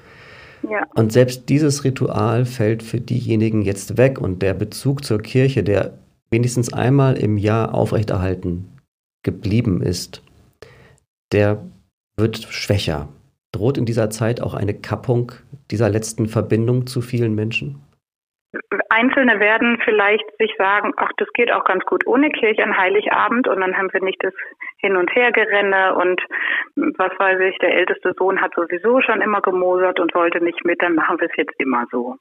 Ja. 0.70 0.86
Und 0.94 1.12
selbst 1.12 1.50
dieses 1.50 1.84
Ritual 1.84 2.46
fällt 2.46 2.84
für 2.84 3.00
diejenigen 3.00 3.64
jetzt 3.64 3.98
weg. 3.98 4.22
Und 4.22 4.42
der 4.44 4.54
Bezug 4.54 5.04
zur 5.04 5.20
Kirche, 5.20 5.64
der 5.64 5.98
wenigstens 6.30 6.72
einmal 6.74 7.18
im 7.18 7.38
Jahr 7.38 7.74
aufrechterhalten 7.74 8.66
geblieben 9.24 9.82
ist, 9.82 10.22
der 11.32 11.64
wird 12.18 12.38
schwächer. 12.38 13.08
Droht 13.52 13.78
in 13.78 13.86
dieser 13.86 14.10
Zeit 14.10 14.42
auch 14.42 14.54
eine 14.54 14.74
Kappung 14.74 15.32
dieser 15.72 15.90
letzten 15.90 16.28
Verbindung 16.28 16.88
zu 16.88 17.02
vielen 17.02 17.36
Menschen? 17.36 17.82
Einzelne 18.90 19.40
werden 19.40 19.80
vielleicht 19.84 20.26
sich 20.40 20.54
sagen, 20.58 20.94
ach, 20.98 21.12
das 21.18 21.28
geht 21.34 21.52
auch 21.52 21.64
ganz 21.66 21.86
gut 21.86 22.08
ohne 22.08 22.30
Kirche 22.32 22.64
an 22.64 22.76
Heiligabend 22.76 23.48
und 23.48 23.60
dann 23.62 23.78
haben 23.78 23.94
wir 23.94 24.02
nicht 24.02 24.24
das 24.24 24.34
Hin- 24.78 24.96
und 24.96 25.14
Hergerenne 25.14 25.94
und 25.96 26.20
was 26.76 27.12
weiß 27.20 27.40
ich, 27.42 27.58
der 27.60 27.76
älteste 27.76 28.14
Sohn 28.18 28.42
hat 28.42 28.56
sowieso 28.56 29.02
schon 29.02 29.22
immer 29.22 29.42
gemosert 29.42 30.00
und 30.00 30.16
wollte 30.16 30.44
nicht 30.44 30.66
mit, 30.66 30.82
dann 30.82 30.96
machen 30.96 31.20
wir 31.20 31.28
es 31.28 31.38
jetzt 31.38 31.54
immer 31.60 31.86
so. 31.92 32.16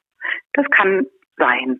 Das 0.53 0.65
kann 0.69 1.07
sein 1.39 1.79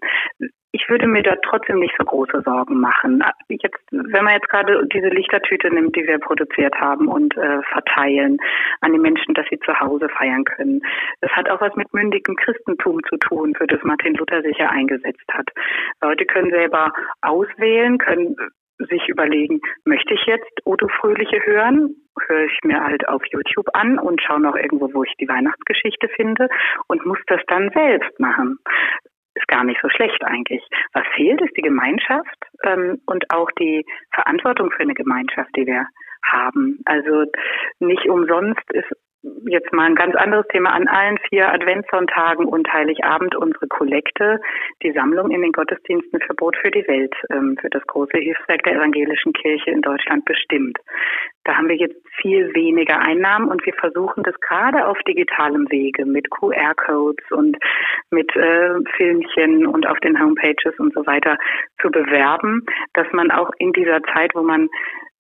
ich 0.72 0.88
würde 0.88 1.08
mir 1.08 1.24
da 1.24 1.36
trotzdem 1.44 1.80
nicht 1.80 1.96
so 1.98 2.06
große 2.06 2.42
Sorgen 2.46 2.80
machen. 2.80 3.24
Jetzt, 3.50 3.80
wenn 3.92 4.24
man 4.24 4.36
jetzt 4.36 4.50
gerade 4.50 4.86
diese 4.94 5.08
Lichtertüte 5.08 5.74
nimmt, 5.74 5.96
die 5.96 6.06
wir 6.06 6.20
produziert 6.20 6.76
haben 6.76 7.08
und 7.08 7.36
äh, 7.38 7.62
verteilen 7.64 8.38
an 8.82 8.94
die 8.94 9.00
Menschen, 9.00 9.34
dass 9.34 9.48
sie 9.50 9.60
zu 9.60 9.80
Hause 9.80 10.10
feiern 10.10 10.44
können. 10.44 10.82
Das 11.22 11.32
hat 11.32 11.50
auch 11.50 11.60
was 11.62 11.76
mit 11.76 11.92
mündigem 11.94 12.36
Christentum 12.36 13.02
zu 13.10 13.18
tun, 13.18 13.56
für 13.56 13.66
das 13.66 13.82
Martin 13.84 14.14
Luther 14.14 14.42
sich 14.44 14.58
ja 14.58 14.70
eingesetzt 14.70 15.26
hat. 15.32 15.50
Leute 16.02 16.26
können 16.26 16.52
selber 16.52 16.94
auswählen, 17.22 17.98
können 17.98 18.36
sich 18.90 19.10
überlegen, 19.10 19.60
möchte 19.86 20.14
ich 20.14 20.26
jetzt 20.26 20.50
Odo 20.66 20.88
Fröhliche 20.88 21.46
hören? 21.46 21.96
Höre 22.28 22.46
ich 22.46 22.58
mir 22.64 22.82
halt 22.82 23.08
auf 23.08 23.22
YouTube 23.32 23.68
an 23.74 23.98
und 23.98 24.22
schaue 24.22 24.40
noch 24.40 24.56
irgendwo, 24.56 24.94
wo 24.94 25.04
ich 25.04 25.14
die 25.20 25.28
Weihnachtsgeschichte 25.28 26.08
finde 26.16 26.48
und 26.88 27.06
muss 27.06 27.20
das 27.28 27.42
dann 27.48 27.72
selbst 27.74 28.18
machen 28.20 28.60
gar 29.50 29.64
nicht 29.66 29.82
so 29.82 29.90
schlecht 29.90 30.24
eigentlich. 30.24 30.64
Was 30.94 31.06
fehlt, 31.16 31.42
ist 31.42 31.58
die 31.58 31.62
Gemeinschaft 31.62 32.46
ähm, 32.64 33.02
und 33.06 33.26
auch 33.34 33.50
die 33.60 33.86
Verantwortung 34.14 34.72
für 34.72 34.84
eine 34.84 34.94
Gemeinschaft, 34.94 35.50
die 35.58 35.66
wir 35.66 35.86
haben. 36.24 36.80
Also 36.86 37.26
nicht 37.80 38.08
umsonst 38.08 38.64
ist 38.72 38.92
jetzt 39.48 39.74
mal 39.74 39.86
ein 39.86 39.96
ganz 39.96 40.16
anderes 40.16 40.48
Thema 40.48 40.72
an 40.72 40.88
allen 40.88 41.18
vier 41.30 41.52
Adventssonntagen 41.52 42.46
und 42.46 42.72
Heiligabend 42.72 43.36
unsere 43.36 43.68
Kollekte, 43.68 44.40
die 44.82 44.92
Sammlung 44.94 45.32
in 45.32 45.42
den 45.42 45.52
Gottesdiensten 45.52 46.22
für 46.22 46.34
Brot 46.34 46.56
für 46.58 46.72
die 46.72 46.88
Welt, 46.88 47.14
ähm, 47.30 47.58
für 47.60 47.70
das 47.70 47.86
große 47.88 48.18
Hilfswerk 48.18 48.64
der 48.64 48.76
evangelischen 48.76 49.34
Kirche 49.34 49.72
in 49.72 49.82
Deutschland 49.82 50.24
bestimmt. 50.26 50.78
Da 51.44 51.58
haben 51.58 51.68
wir 51.68 51.76
jetzt 51.76 51.98
viel 52.22 52.54
weniger 52.54 53.00
Einnahmen 53.00 53.50
und 53.50 53.66
wir 53.66 53.74
versuchen 53.74 54.24
das 54.24 54.40
gerade 54.40 54.86
auf 54.88 54.98
digitalem 55.08 55.70
Wege 55.70 56.06
mit 56.06 56.30
QR-Codes 56.30 57.26
und 57.32 57.58
mit 58.12 58.34
äh, 58.36 58.76
Filmchen 58.96 59.68
und 59.68 59.88
auf 59.88 60.00
den 60.00 60.20
Homepages 60.20 60.78
und 60.80 60.94
so 60.94 61.06
weiter 61.06 61.38
zu 61.82 61.90
bewerben, 61.90 62.66
dass 62.94 63.08
man 63.12 63.32
auch 63.32 63.52
in 63.58 63.74
dieser 63.74 64.02
Zeit, 64.14 64.32
wo 64.34 64.44
man 64.44 64.70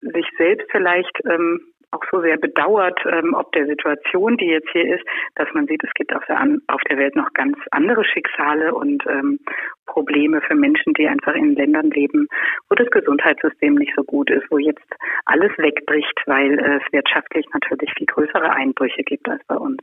sich 0.00 0.26
selbst 0.36 0.70
vielleicht 0.70 1.18
ähm, 1.24 1.60
auch 1.90 2.02
so 2.10 2.20
sehr 2.20 2.36
bedauert, 2.36 3.00
ähm, 3.06 3.34
ob 3.34 3.50
der 3.52 3.66
Situation, 3.66 4.36
die 4.36 4.46
jetzt 4.46 4.68
hier 4.72 4.94
ist, 4.96 5.04
dass 5.36 5.48
man 5.54 5.66
sieht, 5.66 5.82
es 5.82 5.92
gibt 5.94 6.14
auf 6.14 6.24
der, 6.26 6.40
auf 6.68 6.80
der 6.88 6.98
Welt 6.98 7.16
noch 7.16 7.32
ganz 7.32 7.56
andere 7.70 8.04
Schicksale 8.04 8.74
und 8.74 9.04
ähm, 9.06 9.38
Probleme 9.86 10.40
für 10.42 10.54
Menschen, 10.54 10.92
die 10.94 11.08
einfach 11.08 11.34
in 11.34 11.54
Ländern 11.54 11.90
leben, 11.90 12.28
wo 12.68 12.74
das 12.74 12.90
Gesundheitssystem 12.90 13.74
nicht 13.74 13.94
so 13.96 14.04
gut 14.04 14.30
ist, 14.30 14.44
wo 14.50 14.58
jetzt 14.58 14.84
alles 15.24 15.52
wegbricht, 15.56 16.20
weil 16.26 16.58
es 16.58 16.82
wirtschaftlich 16.92 17.46
natürlich 17.54 17.92
viel 17.96 18.06
größere 18.06 18.50
Einbrüche 18.50 19.02
gibt 19.02 19.28
als 19.28 19.42
bei 19.46 19.56
uns. 19.56 19.78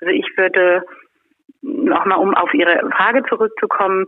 Also 0.00 0.12
ich 0.12 0.26
würde 0.36 0.82
nochmal, 1.62 2.18
um 2.18 2.34
auf 2.34 2.52
Ihre 2.54 2.90
Frage 2.90 3.22
zurückzukommen, 3.28 4.06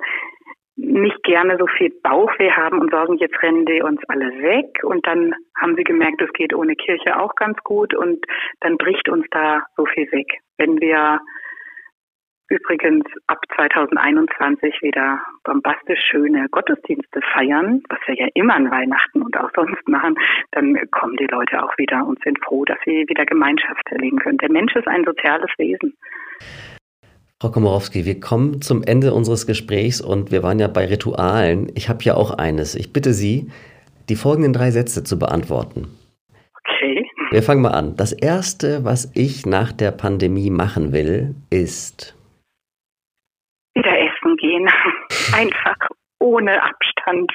nicht 0.77 1.23
gerne 1.23 1.57
so 1.59 1.67
viel 1.67 1.91
Bauchweh 2.03 2.51
haben 2.51 2.81
und 2.81 2.91
sagen, 2.91 3.17
jetzt 3.19 3.41
rennen 3.43 3.65
die 3.67 3.83
uns 3.83 4.01
alle 4.09 4.31
weg. 4.43 4.83
Und 4.83 5.07
dann 5.07 5.35
haben 5.57 5.77
sie 5.77 5.85
gemerkt, 5.85 6.21
es 6.21 6.33
geht 6.33 6.55
ohne 6.55 6.75
Kirche 6.75 7.19
auch 7.21 7.35
ganz 7.37 7.59
gut 7.65 7.95
und 7.95 8.25
dann 8.61 8.77
bricht 8.77 9.09
uns 9.09 9.27
da 9.31 9.63
so 9.77 9.87
viel 9.87 10.11
weg. 10.13 10.41
Wenn 10.59 10.81
wir 10.81 11.21
übrigens 12.49 13.05
ab 13.27 13.39
2021 13.57 14.83
wieder 14.83 15.21
bombastisch 15.45 16.01
schöne 16.11 16.49
Gottesdienste 16.51 17.21
feiern, 17.33 17.83
was 17.89 17.99
wir 18.07 18.15
ja 18.17 18.27
immer 18.35 18.55
an 18.55 18.71
Weihnachten 18.71 19.23
und 19.23 19.37
auch 19.39 19.51
sonst 19.55 19.89
machen, 19.89 20.15
dann 20.53 20.79
kommen 20.91 21.17
die 21.17 21.27
Leute 21.27 21.63
auch 21.63 21.77
wieder 21.79 22.07
und 22.07 22.23
sind 22.23 22.43
froh, 22.45 22.65
dass 22.65 22.79
sie 22.85 23.05
wieder 23.09 23.25
Gemeinschaft 23.25 23.83
erleben 23.91 24.19
können. 24.19 24.39
Der 24.39 24.51
Mensch 24.51 24.75
ist 24.77 24.89
ein 24.89 25.05
soziales 25.05 25.51
Wesen. 25.57 25.97
Frau 27.45 27.51
Komorowski, 27.51 28.07
wir 28.07 28.21
kommen 28.21 28.63
zum 28.63 28.83
Ende 28.83 29.13
unseres 29.13 29.47
Gesprächs 29.47 30.01
und 30.01 30.33
wir 30.33 30.43
waren 30.43 30.59
ja 30.59 30.67
bei 30.67 30.87
Ritualen. 30.87 31.71
Ich 31.75 31.91
habe 31.91 32.03
ja 32.03 32.15
auch 32.15 32.31
eines. 32.31 32.75
Ich 32.75 32.95
bitte 32.95 33.13
Sie, 33.13 33.51
die 34.09 34.17
folgenden 34.17 34.55
drei 34.55 34.71
Sätze 34.71 35.05
zu 35.05 35.19
beantworten. 35.19 35.89
Okay. 36.59 37.07
Wir 37.33 37.43
fangen 37.43 37.61
mal 37.61 37.73
an. 37.73 37.97
Das 37.99 38.15
Erste, 38.15 38.87
was 38.87 39.13
ich 39.15 39.45
nach 39.45 39.73
der 39.73 39.91
Pandemie 39.91 40.49
machen 40.49 40.95
will, 40.95 41.35
ist 41.51 42.17
wieder 43.75 43.93
essen 43.93 44.37
gehen. 44.39 44.67
Einfach 45.35 45.77
ohne 46.21 46.63
Abstand 46.63 47.31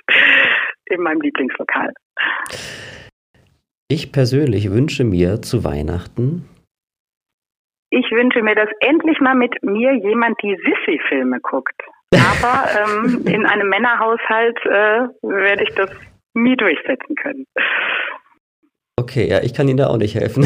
in 0.88 1.04
meinem 1.04 1.22
Lieblingslokal. 1.22 1.94
Ich 3.88 4.12
persönlich 4.12 4.72
wünsche 4.72 5.04
mir 5.04 5.44
zu 5.44 5.64
Weihnachten. 5.64 6.50
Ich 7.92 8.12
wünsche 8.12 8.42
mir, 8.44 8.56
dass 8.56 8.70
endlich 8.82 9.20
mal 9.20 9.36
mit 9.36 9.64
mir 9.64 9.94
jemand 9.94 10.42
die 10.44 10.56
Sissy-Filme 10.56 11.40
guckt. 11.42 11.82
Aber 12.14 12.70
ähm, 13.06 13.26
in 13.26 13.46
einem 13.46 13.70
Männerhaushalt 13.70 14.58
äh, 14.66 15.08
werde 15.22 15.64
ich 15.64 15.74
das 15.76 15.90
nie 16.34 16.56
durchsetzen 16.56 17.16
können. 17.16 17.46
Okay, 18.98 19.28
ja, 19.30 19.42
ich 19.42 19.54
kann 19.54 19.68
Ihnen 19.68 19.78
da 19.78 19.88
auch 19.88 19.98
nicht 19.98 20.16
helfen. 20.16 20.44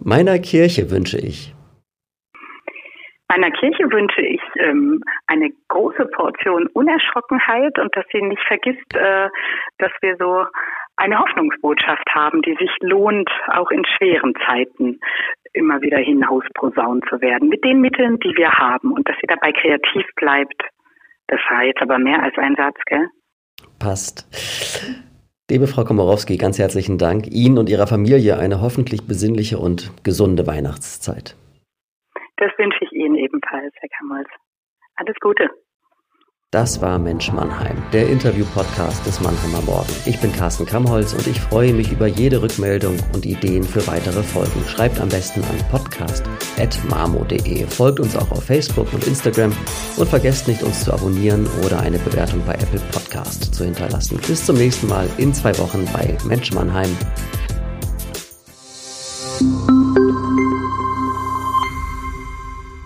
Meiner 0.00 0.38
Kirche 0.38 0.90
wünsche 0.90 1.18
ich. 1.18 1.54
Meiner 3.30 3.50
Kirche 3.50 3.84
wünsche 3.92 4.22
ich 4.22 4.40
ähm, 4.56 5.02
eine 5.26 5.50
große 5.68 6.06
Portion 6.06 6.66
Unerschrockenheit 6.68 7.78
und 7.78 7.94
dass 7.94 8.06
sie 8.10 8.22
nicht 8.22 8.42
vergisst, 8.46 8.94
äh, 8.94 9.28
dass 9.78 9.92
wir 10.00 10.16
so 10.18 10.46
eine 10.98 11.18
Hoffnungsbotschaft 11.18 12.08
haben, 12.14 12.42
die 12.42 12.56
sich 12.58 12.70
lohnt, 12.80 13.30
auch 13.48 13.70
in 13.70 13.84
schweren 13.96 14.34
Zeiten 14.46 15.00
immer 15.52 15.80
wieder 15.80 15.98
hinausposaunt 15.98 17.04
zu 17.08 17.20
werden, 17.20 17.48
mit 17.48 17.64
den 17.64 17.80
Mitteln, 17.80 18.18
die 18.18 18.36
wir 18.36 18.50
haben 18.52 18.92
und 18.92 19.08
dass 19.08 19.16
sie 19.20 19.26
dabei 19.26 19.52
kreativ 19.52 20.04
bleibt. 20.16 20.60
Das 21.28 21.40
war 21.48 21.62
jetzt 21.62 21.80
aber 21.80 21.98
mehr 21.98 22.22
als 22.22 22.36
ein 22.36 22.54
Satz, 22.56 22.76
gell? 22.86 23.08
Passt. 23.78 24.26
Liebe 25.50 25.66
Frau 25.66 25.84
Komorowski, 25.84 26.36
ganz 26.36 26.58
herzlichen 26.58 26.98
Dank. 26.98 27.26
Ihnen 27.28 27.58
und 27.58 27.70
Ihrer 27.70 27.86
Familie 27.86 28.38
eine 28.38 28.60
hoffentlich 28.60 29.06
besinnliche 29.06 29.58
und 29.58 29.92
gesunde 30.04 30.46
Weihnachtszeit. 30.46 31.36
Das 32.36 32.50
wünsche 32.58 32.84
ich 32.84 32.92
Ihnen 32.92 33.14
ebenfalls, 33.14 33.72
Herr 33.80 33.88
Kammers. 33.98 34.26
Alles 34.96 35.16
Gute. 35.20 35.48
Das 36.50 36.80
war 36.80 36.98
Mensch 36.98 37.30
Mannheim, 37.30 37.76
der 37.92 38.08
Interview-Podcast 38.08 39.04
des 39.04 39.20
Mannheimer 39.20 39.60
Morgen. 39.66 39.92
Ich 40.06 40.18
bin 40.18 40.32
Carsten 40.32 40.64
Kammholz 40.64 41.12
und 41.12 41.26
ich 41.26 41.38
freue 41.38 41.74
mich 41.74 41.92
über 41.92 42.06
jede 42.06 42.40
Rückmeldung 42.40 42.96
und 43.12 43.26
Ideen 43.26 43.62
für 43.62 43.86
weitere 43.86 44.22
Folgen. 44.22 44.64
Schreibt 44.66 44.98
am 44.98 45.10
besten 45.10 45.42
an 45.42 45.58
podcast.marmo.de. 45.70 47.66
Folgt 47.66 48.00
uns 48.00 48.16
auch 48.16 48.30
auf 48.30 48.44
Facebook 48.44 48.90
und 48.94 49.06
Instagram 49.06 49.52
und 49.98 50.08
vergesst 50.08 50.48
nicht, 50.48 50.62
uns 50.62 50.84
zu 50.84 50.94
abonnieren 50.94 51.46
oder 51.66 51.80
eine 51.80 51.98
Bewertung 51.98 52.42
bei 52.46 52.54
Apple 52.54 52.80
Podcast 52.92 53.54
zu 53.54 53.64
hinterlassen. 53.64 54.18
Bis 54.26 54.46
zum 54.46 54.56
nächsten 54.56 54.88
Mal 54.88 55.06
in 55.18 55.34
zwei 55.34 55.54
Wochen 55.58 55.84
bei 55.92 56.16
Mensch 56.24 56.50
Mannheim. 56.52 56.96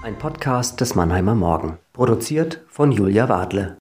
Ein 0.02 0.18
Podcast 0.18 0.80
des 0.80 0.96
Mannheimer 0.96 1.36
Morgen. 1.36 1.78
Produziert 1.92 2.62
von 2.68 2.90
Julia 2.90 3.28
Wadle. 3.28 3.70